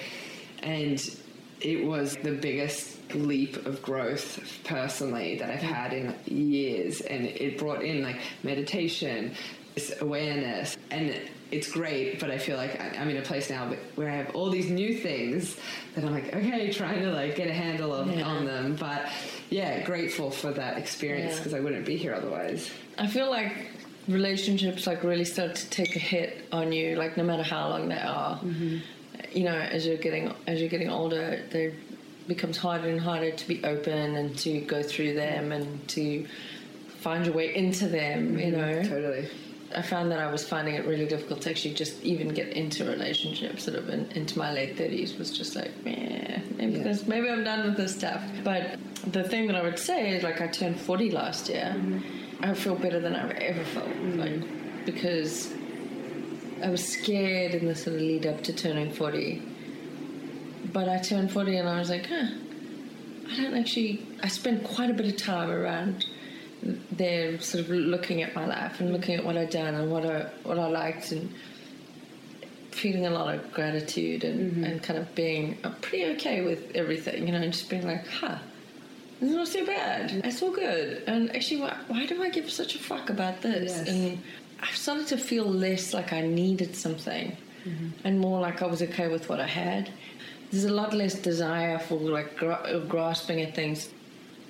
and 0.64 1.18
it 1.62 1.86
was 1.86 2.16
the 2.18 2.32
biggest 2.32 2.98
leap 3.14 3.66
of 3.66 3.82
growth 3.82 4.60
personally 4.64 5.38
that 5.38 5.50
I've 5.50 5.60
mm. 5.60 5.74
had 5.74 5.94
in 5.94 6.16
years 6.26 7.02
and 7.02 7.26
it 7.26 7.58
brought 7.58 7.84
in 7.84 8.02
like 8.04 8.20
meditation 8.44 9.36
this 9.76 10.02
awareness 10.02 10.78
and 10.92 11.16
it's 11.52 11.72
great, 11.72 12.20
but 12.20 12.30
I 12.30 12.38
feel 12.38 12.58
like 12.58 12.80
I'm 12.80 13.10
in 13.10 13.18
a 13.18 13.22
place 13.22 13.50
now 13.50 13.74
where 13.96 14.10
I 14.10 14.16
have 14.16 14.36
all 14.36 14.50
these 14.50 14.70
new 14.70 14.96
things 14.96 15.58
that 15.96 16.04
I'm 16.04 16.12
like, 16.12 16.34
okay, 16.36 16.72
trying 16.72 17.02
to 17.02 17.12
like 17.12 17.36
get 17.36 17.48
a 17.48 17.54
handle 17.54 17.94
of, 17.94 18.12
yeah. 18.12 18.24
on 18.24 18.46
them. 18.46 18.76
But 18.76 19.10
yeah, 19.50 19.84
grateful 19.84 20.32
for 20.32 20.52
that 20.52 20.78
experience 20.78 21.38
because 21.38 21.54
yeah. 21.54 21.60
I 21.60 21.62
wouldn't 21.62 21.86
be 21.86 21.98
here 21.98 22.14
otherwise. 22.14 22.72
I 22.98 23.08
feel 23.08 23.30
like 23.30 23.68
relationships 24.08 24.88
like 24.88 25.04
really 25.04 25.26
start 25.26 25.56
to 25.56 25.70
take 25.70 25.96
a 25.96 26.00
hit 26.00 26.46
on 26.52 26.72
you, 26.72 26.96
like 26.96 27.18
no 27.18 27.24
matter 27.24 27.44
how 27.44 27.70
long 27.70 27.90
they 27.90 28.00
are. 28.00 28.38
Mm-hmm. 28.38 28.78
You 29.32 29.44
know, 29.44 29.58
as 29.58 29.86
you're 29.86 29.98
getting 29.98 30.34
as 30.48 30.60
you're 30.60 30.70
getting 30.70 30.90
older, 30.90 31.42
it 31.52 31.76
becomes 32.28 32.58
harder 32.58 32.90
and 32.90 33.00
harder 33.00 33.32
to 33.32 33.48
be 33.48 33.64
open 33.64 34.16
and 34.16 34.38
to 34.40 34.62
go 34.62 34.84
through 34.84 35.14
them 35.14 35.52
and 35.52 35.88
to 35.90 36.28
find 37.00 37.26
your 37.26 37.36
way 37.36 37.56
into 37.56 37.88
them. 37.88 38.30
Mm-hmm. 38.30 38.40
You 38.40 38.52
know, 38.52 38.84
totally. 38.84 39.30
I 39.76 39.82
found 39.82 40.12
that 40.12 40.20
I 40.20 40.32
was 40.32 40.48
finding 40.48 40.76
it 40.76 40.86
really 40.86 41.06
difficult 41.06 41.42
to 41.42 41.52
actually 41.52 41.76
just 41.76 42.02
even 42.04 42.30
get 42.30 42.50
into 42.50 42.86
relationships. 42.86 43.66
Sort 43.66 43.78
of 43.78 43.90
in, 43.90 44.10
into 44.12 44.38
my 44.38 44.52
late 44.52 44.78
thirties 44.78 45.18
was 45.18 45.36
just 45.36 45.56
like, 45.56 45.72
man, 45.84 46.56
maybe 46.58 46.78
yeah. 46.78 46.84
this, 46.84 47.06
maybe 47.06 47.30
I'm 47.30 47.44
done 47.44 47.66
with 47.66 47.78
this 47.78 47.96
stuff. 47.96 48.24
But 48.44 48.80
the 49.06 49.24
thing 49.24 49.48
that 49.48 49.56
I 49.56 49.62
would 49.62 49.78
say 49.78 50.16
is, 50.16 50.24
like, 50.24 50.42
I 50.42 50.48
turned 50.48 50.80
forty 50.80 51.12
last 51.12 51.50
year. 51.50 51.74
Mm-hmm. 51.76 52.44
I 52.44 52.54
feel 52.54 52.76
better 52.76 53.00
than 53.00 53.16
I've 53.16 53.32
ever 53.32 53.64
felt, 53.66 53.88
mm-hmm. 53.88 54.20
like 54.20 54.86
because 54.86 55.52
I 56.64 56.70
was 56.70 56.86
scared 56.86 57.54
in 57.54 57.66
the 57.66 57.76
sort 57.76 57.98
of 57.98 58.02
lead 58.02 58.26
up 58.26 58.42
to 58.44 58.54
turning 58.54 58.92
forty. 58.92 59.44
But 60.74 60.90
I 60.90 60.98
turned 61.00 61.32
forty 61.32 61.58
and 61.58 61.70
I 61.70 61.80
was 61.80 61.90
like, 61.90 62.08
huh, 62.08 62.28
I 63.30 63.36
don't 63.38 63.56
actually. 63.56 64.08
I 64.24 64.30
spent 64.30 64.64
quite 64.64 64.90
a 64.90 64.94
bit 64.94 65.08
of 65.08 65.18
time 65.18 65.52
around 65.52 66.06
they're 67.00 67.40
sort 67.40 67.64
of 67.64 67.70
looking 67.72 68.22
at 68.22 68.36
my 68.36 68.46
life 68.46 68.80
and 68.82 68.92
looking 68.92 69.16
at 69.16 69.24
what 69.26 69.38
I've 69.38 69.50
done 69.50 69.74
and 69.74 69.90
what 69.90 70.06
I 70.06 70.30
what 70.44 70.60
I 70.60 70.68
liked 70.68 71.12
and 71.14 71.34
feeling 72.72 73.06
a 73.08 73.10
lot 73.10 73.34
of 73.34 73.52
gratitude 73.52 74.24
and, 74.24 74.52
mm-hmm. 74.52 74.64
and 74.64 74.84
kind 74.84 75.00
of 75.00 75.14
being 75.16 75.58
pretty 75.82 76.06
okay 76.14 76.42
with 76.42 76.76
everything, 76.76 77.26
you 77.26 77.34
know, 77.34 77.42
and 77.42 77.52
just 77.52 77.70
being 77.70 77.86
like, 77.86 78.08
huh, 78.08 78.38
it's 79.20 79.32
not 79.32 79.48
so 79.48 79.66
bad. 79.66 80.12
It's 80.24 80.42
all 80.42 80.52
good. 80.52 81.04
And 81.08 81.36
actually, 81.36 81.62
why, 81.62 81.76
why 81.88 82.06
do 82.06 82.22
I 82.22 82.30
give 82.30 82.50
such 82.52 82.76
a 82.76 82.80
fuck 82.80 83.10
about 83.10 83.42
this? 83.42 83.72
Yes. 83.76 83.88
And 83.88 84.22
I've 84.62 84.76
started 84.76 85.08
to 85.08 85.18
feel 85.18 85.46
less 85.46 85.94
like 85.94 86.14
I 86.14 86.22
needed 86.22 86.76
something 86.76 87.36
mm-hmm. 87.66 87.90
and 88.04 88.20
more 88.20 88.40
like 88.40 88.62
I 88.62 88.68
was 88.68 88.82
okay 88.82 89.08
with 89.08 89.30
what 89.30 89.40
I 89.40 89.48
had. 89.48 89.90
There's 90.52 90.66
a 90.66 90.74
lot 90.74 90.94
less 90.94 91.16
desire 91.16 91.80
for 91.80 91.96
like 91.96 92.38
gra- 92.38 92.84
grasping 92.88 93.42
at 93.42 93.56
things. 93.56 93.90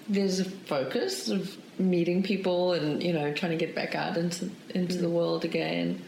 There's 0.08 0.40
a 0.40 0.46
focus 0.46 1.30
of 1.30 1.56
meeting 1.80 2.22
people 2.22 2.74
and 2.74 3.02
you 3.02 3.14
know 3.14 3.34
trying 3.34 3.52
to 3.52 3.66
get 3.66 3.74
back 3.74 3.96
out 3.96 4.18
into 4.18 4.50
into 4.76 4.96
mm. 4.96 5.02
the 5.02 5.10
world 5.10 5.46
again 5.46 6.02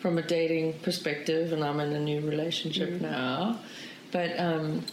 from 0.00 0.18
a 0.18 0.22
dating 0.22 0.74
perspective 0.80 1.52
and 1.52 1.64
I'm 1.64 1.80
in 1.80 1.92
a 1.94 2.00
new 2.00 2.20
relationship 2.20 2.90
mm. 2.90 3.00
now 3.00 3.58
but 4.12 4.38
um, 4.38 4.84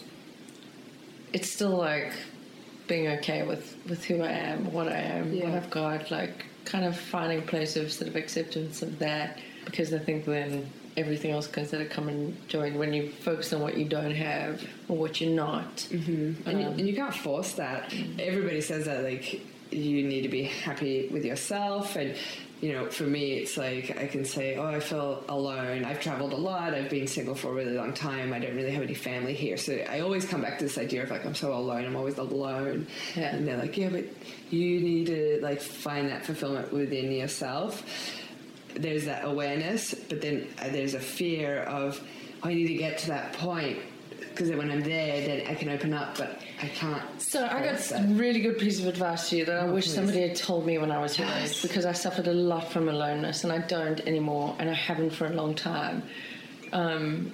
it's 1.32 1.50
still 1.50 1.76
like 1.76 2.12
being 2.88 3.08
okay 3.08 3.46
with 3.46 3.76
with 3.88 4.04
who 4.04 4.22
I 4.22 4.30
am 4.30 4.72
what 4.72 4.88
I 4.88 4.98
am 4.98 5.32
yeah. 5.32 5.44
what 5.44 5.54
I've 5.54 5.70
got 5.70 6.10
like 6.10 6.46
kind 6.64 6.84
of 6.84 6.96
finding 6.96 7.40
a 7.40 7.42
place 7.42 7.76
of 7.76 7.92
sort 7.92 8.08
of 8.08 8.16
acceptance 8.16 8.82
of 8.82 8.98
that 9.00 9.38
because 9.64 9.92
I 9.92 9.98
think 9.98 10.24
then 10.24 10.70
everything 10.96 11.30
else 11.30 11.46
can 11.46 11.66
sort 11.66 11.82
of 11.82 11.90
come 11.90 12.08
and 12.08 12.36
join 12.48 12.78
when 12.78 12.92
you 12.92 13.10
focus 13.10 13.52
on 13.52 13.60
what 13.60 13.76
you 13.76 13.84
don't 13.84 14.14
have 14.14 14.62
or 14.88 14.96
what 14.96 15.20
you're 15.20 15.34
not. 15.34 15.76
Mm-hmm. 15.76 16.48
And, 16.48 16.56
um, 16.56 16.60
you, 16.60 16.66
and, 16.66 16.80
you, 16.80 16.94
can't 16.94 17.14
force 17.14 17.52
that. 17.52 17.90
Mm-hmm. 17.90 18.20
Everybody 18.20 18.60
says 18.60 18.84
that, 18.86 19.02
like, 19.02 19.40
you 19.72 20.02
need 20.06 20.22
to 20.22 20.28
be 20.28 20.42
happy 20.42 21.08
with 21.08 21.24
yourself. 21.24 21.96
And 21.96 22.14
you 22.60 22.72
know 22.72 22.88
for 22.88 23.02
me 23.02 23.32
it's 23.32 23.56
like 23.56 23.98
i 23.98 24.06
can 24.06 24.24
say 24.24 24.56
oh 24.56 24.66
i 24.66 24.78
feel 24.78 25.24
alone. 25.28 25.84
I've 25.84 26.00
traveled 26.00 26.32
a 26.32 26.36
lot. 26.36 26.74
I've 26.74 26.88
been 26.88 27.08
single 27.08 27.34
for 27.34 27.48
a 27.48 27.52
really 27.52 27.72
long 27.72 27.92
time. 27.92 28.32
I 28.32 28.38
don't 28.38 28.54
really 28.54 28.70
have 28.70 28.82
any 28.82 28.94
family 28.94 29.34
here. 29.34 29.56
So 29.56 29.72
i 29.90 30.00
always 30.00 30.24
come 30.24 30.42
back 30.42 30.58
to 30.58 30.64
this 30.64 30.78
idea 30.78 31.02
of 31.02 31.10
like 31.10 31.26
i'm 31.26 31.34
so 31.34 31.52
alone. 31.52 31.84
I'm 31.84 31.96
always 31.96 32.18
alone. 32.18 32.86
Yeah. 33.16 33.34
and 33.34 33.46
they're 33.46 33.58
like 33.58 33.76
yeah 33.76 33.88
but 33.88 34.04
you 34.50 34.80
need 34.80 35.06
to 35.06 35.40
like 35.42 35.60
find 35.60 36.08
that 36.08 36.24
fulfillment 36.24 36.72
within 36.72 37.10
yourself. 37.10 37.82
There's 38.74 39.04
that 39.06 39.24
awareness 39.24 39.94
but 39.94 40.20
then 40.20 40.48
uh, 40.60 40.68
there's 40.68 40.94
a 40.94 41.00
fear 41.00 41.62
of 41.64 42.00
oh, 42.42 42.48
i 42.48 42.54
need 42.54 42.68
to 42.68 42.74
get 42.74 42.98
to 42.98 43.08
that 43.08 43.32
point 43.34 43.78
because 44.34 44.50
when 44.50 44.70
I'm 44.70 44.80
there, 44.80 45.20
then 45.26 45.46
I 45.46 45.54
can 45.54 45.68
open 45.68 45.92
up, 45.92 46.18
but 46.18 46.40
I 46.62 46.68
can't. 46.68 47.20
So 47.20 47.46
I 47.46 47.62
got 47.64 47.90
a 47.92 48.04
really 48.08 48.40
good 48.40 48.58
piece 48.58 48.80
of 48.80 48.86
advice 48.86 49.28
to 49.30 49.36
you 49.36 49.44
that 49.44 49.56
I 49.56 49.66
oh, 49.66 49.72
wish 49.72 49.86
please. 49.86 49.94
somebody 49.94 50.22
had 50.22 50.36
told 50.36 50.66
me 50.66 50.78
when 50.78 50.90
I 50.90 50.98
was 50.98 51.18
your 51.18 51.28
age 51.28 51.62
because 51.62 51.86
I 51.86 51.92
suffered 51.92 52.26
a 52.26 52.32
lot 52.32 52.72
from 52.72 52.88
aloneness 52.88 53.44
and 53.44 53.52
I 53.52 53.58
don't 53.58 54.00
anymore, 54.00 54.56
and 54.58 54.68
I 54.68 54.74
haven't 54.74 55.10
for 55.10 55.26
a 55.26 55.32
long 55.32 55.54
time. 55.54 56.02
Um, 56.72 57.32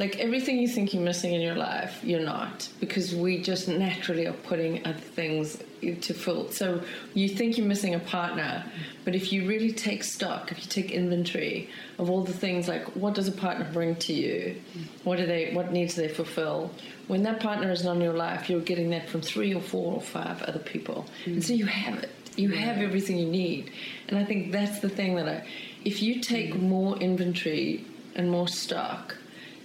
like 0.00 0.18
everything 0.18 0.58
you 0.58 0.66
think 0.66 0.94
you're 0.94 1.02
missing 1.02 1.34
in 1.34 1.42
your 1.42 1.56
life, 1.56 2.02
you're 2.02 2.24
not 2.24 2.66
because 2.80 3.14
we 3.14 3.42
just 3.42 3.68
naturally 3.68 4.26
are 4.26 4.32
putting 4.32 4.82
other 4.86 4.98
things 4.98 5.62
to 5.82 6.14
fill. 6.14 6.50
So 6.50 6.82
you 7.12 7.28
think 7.28 7.58
you're 7.58 7.66
missing 7.66 7.94
a 7.94 7.98
partner, 7.98 8.64
but 9.04 9.14
if 9.14 9.30
you 9.30 9.46
really 9.46 9.72
take 9.72 10.02
stock, 10.02 10.50
if 10.52 10.58
you 10.62 10.70
take 10.70 10.90
inventory 10.90 11.68
of 11.98 12.08
all 12.08 12.22
the 12.24 12.32
things 12.32 12.66
like 12.66 12.84
what 12.96 13.12
does 13.14 13.28
a 13.28 13.32
partner 13.32 13.68
bring 13.74 13.94
to 13.96 14.14
you, 14.14 14.58
what 15.04 15.18
do 15.18 15.26
they, 15.26 15.52
what 15.52 15.70
needs 15.70 15.96
they 15.96 16.08
fulfill. 16.08 16.70
When 17.08 17.22
that 17.24 17.38
partner 17.40 17.70
is 17.70 17.84
not 17.84 17.96
in 17.96 18.02
your 18.02 18.14
life, 18.14 18.48
you're 18.48 18.62
getting 18.62 18.88
that 18.90 19.06
from 19.06 19.20
three 19.20 19.52
or 19.52 19.60
four 19.60 19.92
or 19.92 20.00
five 20.00 20.40
other 20.44 20.60
people, 20.60 21.04
mm. 21.26 21.34
and 21.34 21.44
so 21.44 21.52
you 21.52 21.66
have 21.66 21.98
it. 22.02 22.10
You 22.36 22.50
have 22.50 22.78
everything 22.78 23.18
you 23.18 23.26
need, 23.26 23.72
and 24.08 24.16
I 24.16 24.24
think 24.24 24.50
that's 24.50 24.78
the 24.78 24.88
thing 24.88 25.16
that 25.16 25.28
I. 25.28 25.46
If 25.84 26.00
you 26.00 26.20
take 26.20 26.54
mm. 26.54 26.62
more 26.62 26.96
inventory 26.98 27.84
and 28.14 28.30
more 28.30 28.48
stock 28.48 29.16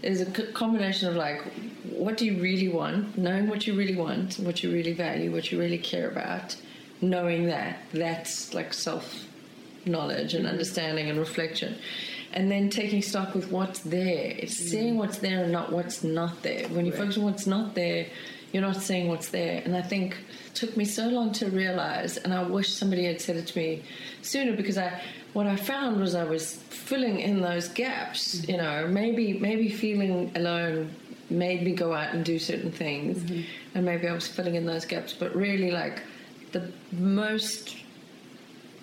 is 0.05 0.21
a 0.21 0.25
combination 0.53 1.09
of 1.09 1.15
like 1.15 1.41
what 1.89 2.15
do 2.15 2.25
you 2.25 2.39
really 2.41 2.69
want 2.69 3.17
knowing 3.17 3.47
what 3.47 3.65
you 3.65 3.75
really 3.75 3.95
want 3.95 4.35
what 4.39 4.63
you 4.63 4.71
really 4.71 4.93
value 4.93 5.31
what 5.31 5.51
you 5.51 5.59
really 5.59 5.77
care 5.77 6.09
about 6.09 6.55
knowing 7.01 7.47
that 7.47 7.79
that's 7.91 8.53
like 8.53 8.73
self 8.73 9.25
knowledge 9.85 10.33
and 10.33 10.45
mm-hmm. 10.45 10.53
understanding 10.53 11.09
and 11.09 11.19
reflection 11.19 11.75
and 12.33 12.51
then 12.51 12.69
taking 12.69 13.01
stock 13.01 13.33
with 13.33 13.51
what's 13.51 13.79
there 13.79 14.35
it's 14.37 14.59
mm. 14.59 14.69
seeing 14.69 14.97
what's 14.97 15.17
there 15.19 15.43
and 15.43 15.51
not 15.51 15.71
what's 15.71 16.03
not 16.03 16.41
there 16.43 16.67
when 16.69 16.85
you 16.85 16.91
right. 16.91 17.01
focus 17.01 17.17
on 17.17 17.23
what's 17.23 17.47
not 17.47 17.73
there 17.75 18.05
you're 18.51 18.61
not 18.61 18.75
seeing 18.75 19.07
what's 19.07 19.29
there 19.29 19.61
and 19.65 19.75
i 19.75 19.81
think 19.81 20.17
it 20.47 20.55
took 20.55 20.77
me 20.77 20.85
so 20.85 21.07
long 21.07 21.31
to 21.31 21.49
realize 21.49 22.17
and 22.17 22.33
i 22.33 22.41
wish 22.43 22.71
somebody 22.71 23.05
had 23.05 23.19
said 23.19 23.35
it 23.35 23.47
to 23.47 23.57
me 23.57 23.83
sooner 24.21 24.55
because 24.55 24.77
i 24.77 25.01
what 25.35 25.47
I 25.47 25.57
found 25.57 25.99
was 25.99 26.15
I 26.15 26.23
was 26.23 26.53
filling 26.53 27.19
in 27.19 27.41
those 27.41 27.67
gaps. 27.67 28.35
Mm-hmm. 28.35 28.51
You 28.51 28.57
know, 28.57 28.87
maybe 28.87 29.33
maybe 29.33 29.69
feeling 29.69 30.31
alone 30.33 30.95
made 31.29 31.61
me 31.63 31.73
go 31.73 31.91
out 31.91 32.13
and 32.13 32.23
do 32.23 32.39
certain 32.39 32.71
things, 32.71 33.17
mm-hmm. 33.17 33.41
and 33.75 33.85
maybe 33.85 34.07
I 34.07 34.13
was 34.13 34.27
filling 34.27 34.55
in 34.55 34.65
those 34.65 34.85
gaps. 34.85 35.11
But 35.11 35.35
really, 35.35 35.71
like 35.71 36.01
the 36.53 36.71
most 36.93 37.75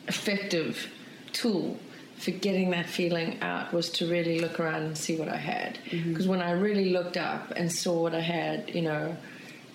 effective 0.09 0.89
tool 1.33 1.79
for 2.19 2.33
getting 2.33 2.71
that 2.71 2.87
feeling 2.87 3.41
out 3.41 3.73
was 3.73 3.89
to 3.89 4.11
really 4.11 4.39
look 4.39 4.61
around 4.61 4.83
and 4.83 4.97
see 4.97 5.17
what 5.17 5.29
I 5.29 5.39
had. 5.39 5.79
Because 5.91 6.29
when 6.29 6.43
I 6.43 6.51
really 6.53 6.91
looked 6.91 7.17
up 7.17 7.53
and 7.57 7.73
saw 7.73 8.03
what 8.03 8.15
I 8.15 8.21
had, 8.21 8.75
you 8.75 8.83
know, 8.83 9.17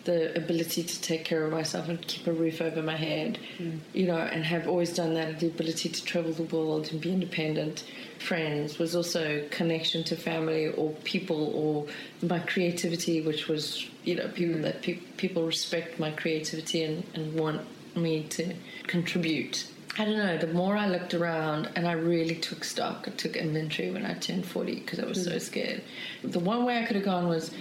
the 0.07 0.35
ability 0.37 0.83
to 0.83 1.01
take 1.01 1.25
care 1.25 1.45
of 1.45 1.51
myself 1.51 1.89
and 1.89 2.01
keep 2.07 2.25
a 2.27 2.31
roof 2.31 2.61
over 2.61 2.81
my 2.81 2.95
head, 2.95 3.37
mm. 3.59 3.77
you 3.93 4.07
know, 4.07 4.17
and 4.17 4.43
have 4.45 4.65
always 4.67 4.93
done 4.93 5.13
that, 5.13 5.39
the 5.41 5.47
ability 5.47 5.89
to 5.89 6.03
travel 6.03 6.31
the 6.31 6.43
world 6.43 6.89
and 6.91 7.01
be 7.01 7.11
independent. 7.11 7.83
Friends 8.17 8.79
was 8.79 8.95
also 8.95 9.45
connection 9.51 10.05
to 10.05 10.15
family 10.15 10.69
or 10.69 10.91
people 11.03 11.51
or 11.53 11.87
my 12.25 12.39
creativity, 12.39 13.21
which 13.21 13.49
was, 13.49 13.85
you 14.05 14.15
know, 14.15 14.29
people 14.29 14.55
mm. 14.55 14.63
that 14.63 14.81
pe- 14.81 15.01
people 15.17 15.45
respect 15.45 15.99
my 15.99 16.11
creativity 16.11 16.83
and, 16.83 17.03
and 17.13 17.37
want 17.37 17.61
me 17.93 18.23
to 18.23 18.53
contribute. 18.87 19.67
I 19.99 20.05
don't 20.05 20.17
know. 20.17 20.37
The 20.37 20.53
more 20.53 20.77
I 20.77 20.87
looked 20.87 21.15
around 21.15 21.69
and 21.75 21.85
I 21.85 21.93
really 21.93 22.35
took 22.35 22.63
stock, 22.63 23.05
I 23.07 23.11
took 23.11 23.35
inventory 23.35 23.91
when 23.91 24.05
I 24.05 24.13
turned 24.13 24.45
40 24.45 24.75
because 24.75 24.99
I 24.99 25.05
was 25.05 25.21
so 25.21 25.31
mm. 25.31 25.41
scared. 25.41 25.81
The 26.23 26.39
one 26.39 26.63
way 26.63 26.81
I 26.81 26.85
could 26.85 26.95
have 26.95 27.05
gone 27.05 27.27
was, 27.27 27.51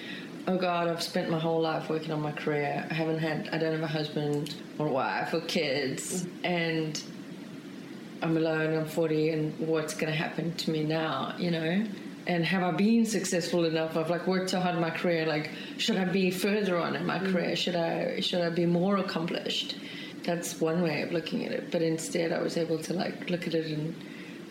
oh 0.48 0.56
God, 0.56 0.88
I've 0.88 1.02
spent 1.02 1.30
my 1.30 1.38
whole 1.38 1.60
life 1.60 1.88
working 1.88 2.12
on 2.12 2.20
my 2.20 2.32
career. 2.32 2.86
I 2.88 2.94
haven't 2.94 3.18
had, 3.18 3.48
I 3.52 3.58
don't 3.58 3.72
have 3.72 3.82
a 3.82 3.86
husband 3.86 4.54
or 4.78 4.88
wife 4.88 5.34
or 5.34 5.40
kids. 5.42 6.24
Mm. 6.24 6.44
And 6.44 7.02
I'm 8.22 8.36
alone, 8.36 8.74
I'm 8.74 8.86
40, 8.86 9.30
and 9.30 9.58
what's 9.58 9.94
going 9.94 10.12
to 10.12 10.18
happen 10.18 10.54
to 10.54 10.70
me 10.70 10.84
now, 10.84 11.34
you 11.38 11.50
know? 11.50 11.84
And 12.26 12.44
have 12.44 12.62
I 12.62 12.72
been 12.72 13.06
successful 13.06 13.64
enough? 13.64 13.96
I've 13.96 14.10
like 14.10 14.26
worked 14.26 14.50
so 14.50 14.60
hard 14.60 14.74
in 14.74 14.80
my 14.80 14.90
career. 14.90 15.26
Like, 15.26 15.50
should 15.78 15.96
I 15.96 16.04
be 16.04 16.30
further 16.30 16.76
on 16.76 16.96
in 16.96 17.06
my 17.06 17.18
mm. 17.18 17.32
career? 17.32 17.54
Should 17.54 17.76
I 17.76 18.18
should 18.18 18.40
I 18.40 18.50
be 18.50 18.66
more 18.66 18.96
accomplished? 18.96 19.76
That's 20.24 20.60
one 20.60 20.82
way 20.82 21.02
of 21.02 21.12
looking 21.12 21.46
at 21.46 21.52
it. 21.52 21.70
But 21.70 21.82
instead, 21.82 22.32
I 22.32 22.42
was 22.42 22.56
able 22.56 22.78
to 22.78 22.94
like 22.94 23.30
look 23.30 23.46
at 23.46 23.54
it 23.54 23.66
and 23.66 23.94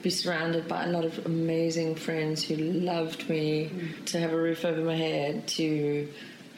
be 0.05 0.11
surrounded 0.11 0.67
by 0.67 0.85
a 0.85 0.87
lot 0.91 1.03
of 1.03 1.25
amazing 1.25 1.95
friends 1.95 2.43
who 2.43 2.55
loved 2.55 3.27
me. 3.27 3.71
Mm. 3.73 4.05
To 4.05 4.19
have 4.19 4.31
a 4.31 4.37
roof 4.37 4.63
over 4.63 4.81
my 4.81 4.95
head, 4.95 5.47
to 5.59 6.07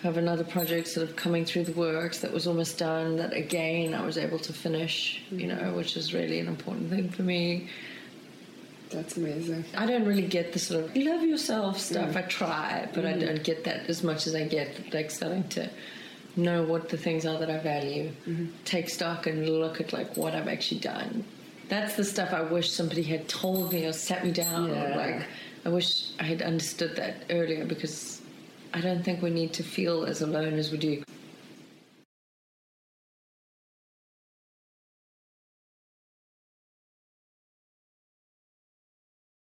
have 0.04 0.18
another 0.18 0.44
project 0.44 0.90
sort 0.90 1.10
of 1.10 1.16
coming 1.16 1.46
through 1.46 1.64
the 1.64 1.72
works 1.72 2.20
that 2.20 2.34
was 2.34 2.46
almost 2.46 2.78
done. 2.78 3.16
That 3.16 3.32
again, 3.32 3.94
I 3.94 4.06
was 4.06 4.18
able 4.18 4.40
to 4.40 4.52
finish. 4.52 5.24
You 5.32 5.48
know, 5.48 5.56
mm. 5.56 5.76
which 5.78 5.96
is 5.96 6.14
really 6.14 6.40
an 6.42 6.50
important 6.50 6.90
thing 6.90 7.10
for 7.10 7.24
me. 7.24 7.70
That's 8.90 9.16
amazing. 9.16 9.64
I 9.76 9.86
don't 9.86 10.06
really 10.06 10.28
get 10.28 10.52
the 10.52 10.60
sort 10.60 10.84
of 10.84 10.96
love 10.98 11.24
yourself 11.24 11.78
mm. 11.78 11.80
stuff. 11.80 12.18
I 12.18 12.24
try, 12.24 12.90
but 12.94 13.06
I 13.06 13.14
don't 13.14 13.44
get 13.46 13.64
that 13.64 13.90
as 13.90 14.04
much 14.04 14.28
as 14.28 14.36
I 14.36 14.44
get 14.44 14.94
like 14.94 15.10
starting 15.10 15.48
to 15.56 15.70
know 16.36 16.64
what 16.64 16.90
the 16.90 16.98
things 16.98 17.26
are 17.26 17.40
that 17.40 17.50
I 17.50 17.60
value, 17.60 18.12
mm-hmm. 18.28 18.48
take 18.66 18.90
stock 18.90 19.26
and 19.26 19.50
look 19.50 19.80
at 19.80 19.94
like 19.94 20.18
what 20.18 20.36
I've 20.36 20.50
actually 20.50 20.82
done. 20.82 21.24
That's 21.70 21.96
the 21.96 22.06
stuff 22.06 22.34
I 22.34 22.42
wish 22.42 22.72
somebody 22.72 23.04
had 23.04 23.28
told 23.28 23.74
me 23.74 23.86
or 23.86 23.94
sat 23.94 24.24
me 24.24 24.32
down. 24.32 24.72
Or 24.72 24.96
like 24.96 25.26
I 25.66 25.70
wish 25.70 26.12
I 26.20 26.24
had 26.24 26.42
understood 26.42 26.96
that 26.96 27.26
earlier 27.30 27.66
because 27.66 28.22
I 28.74 28.82
don't 28.82 29.04
think 29.04 29.22
we 29.22 29.30
need 29.30 29.54
to 29.54 29.64
feel 29.64 30.06
as 30.06 30.22
alone 30.22 30.54
as 30.54 30.72
we 30.72 30.78
do. 30.78 31.04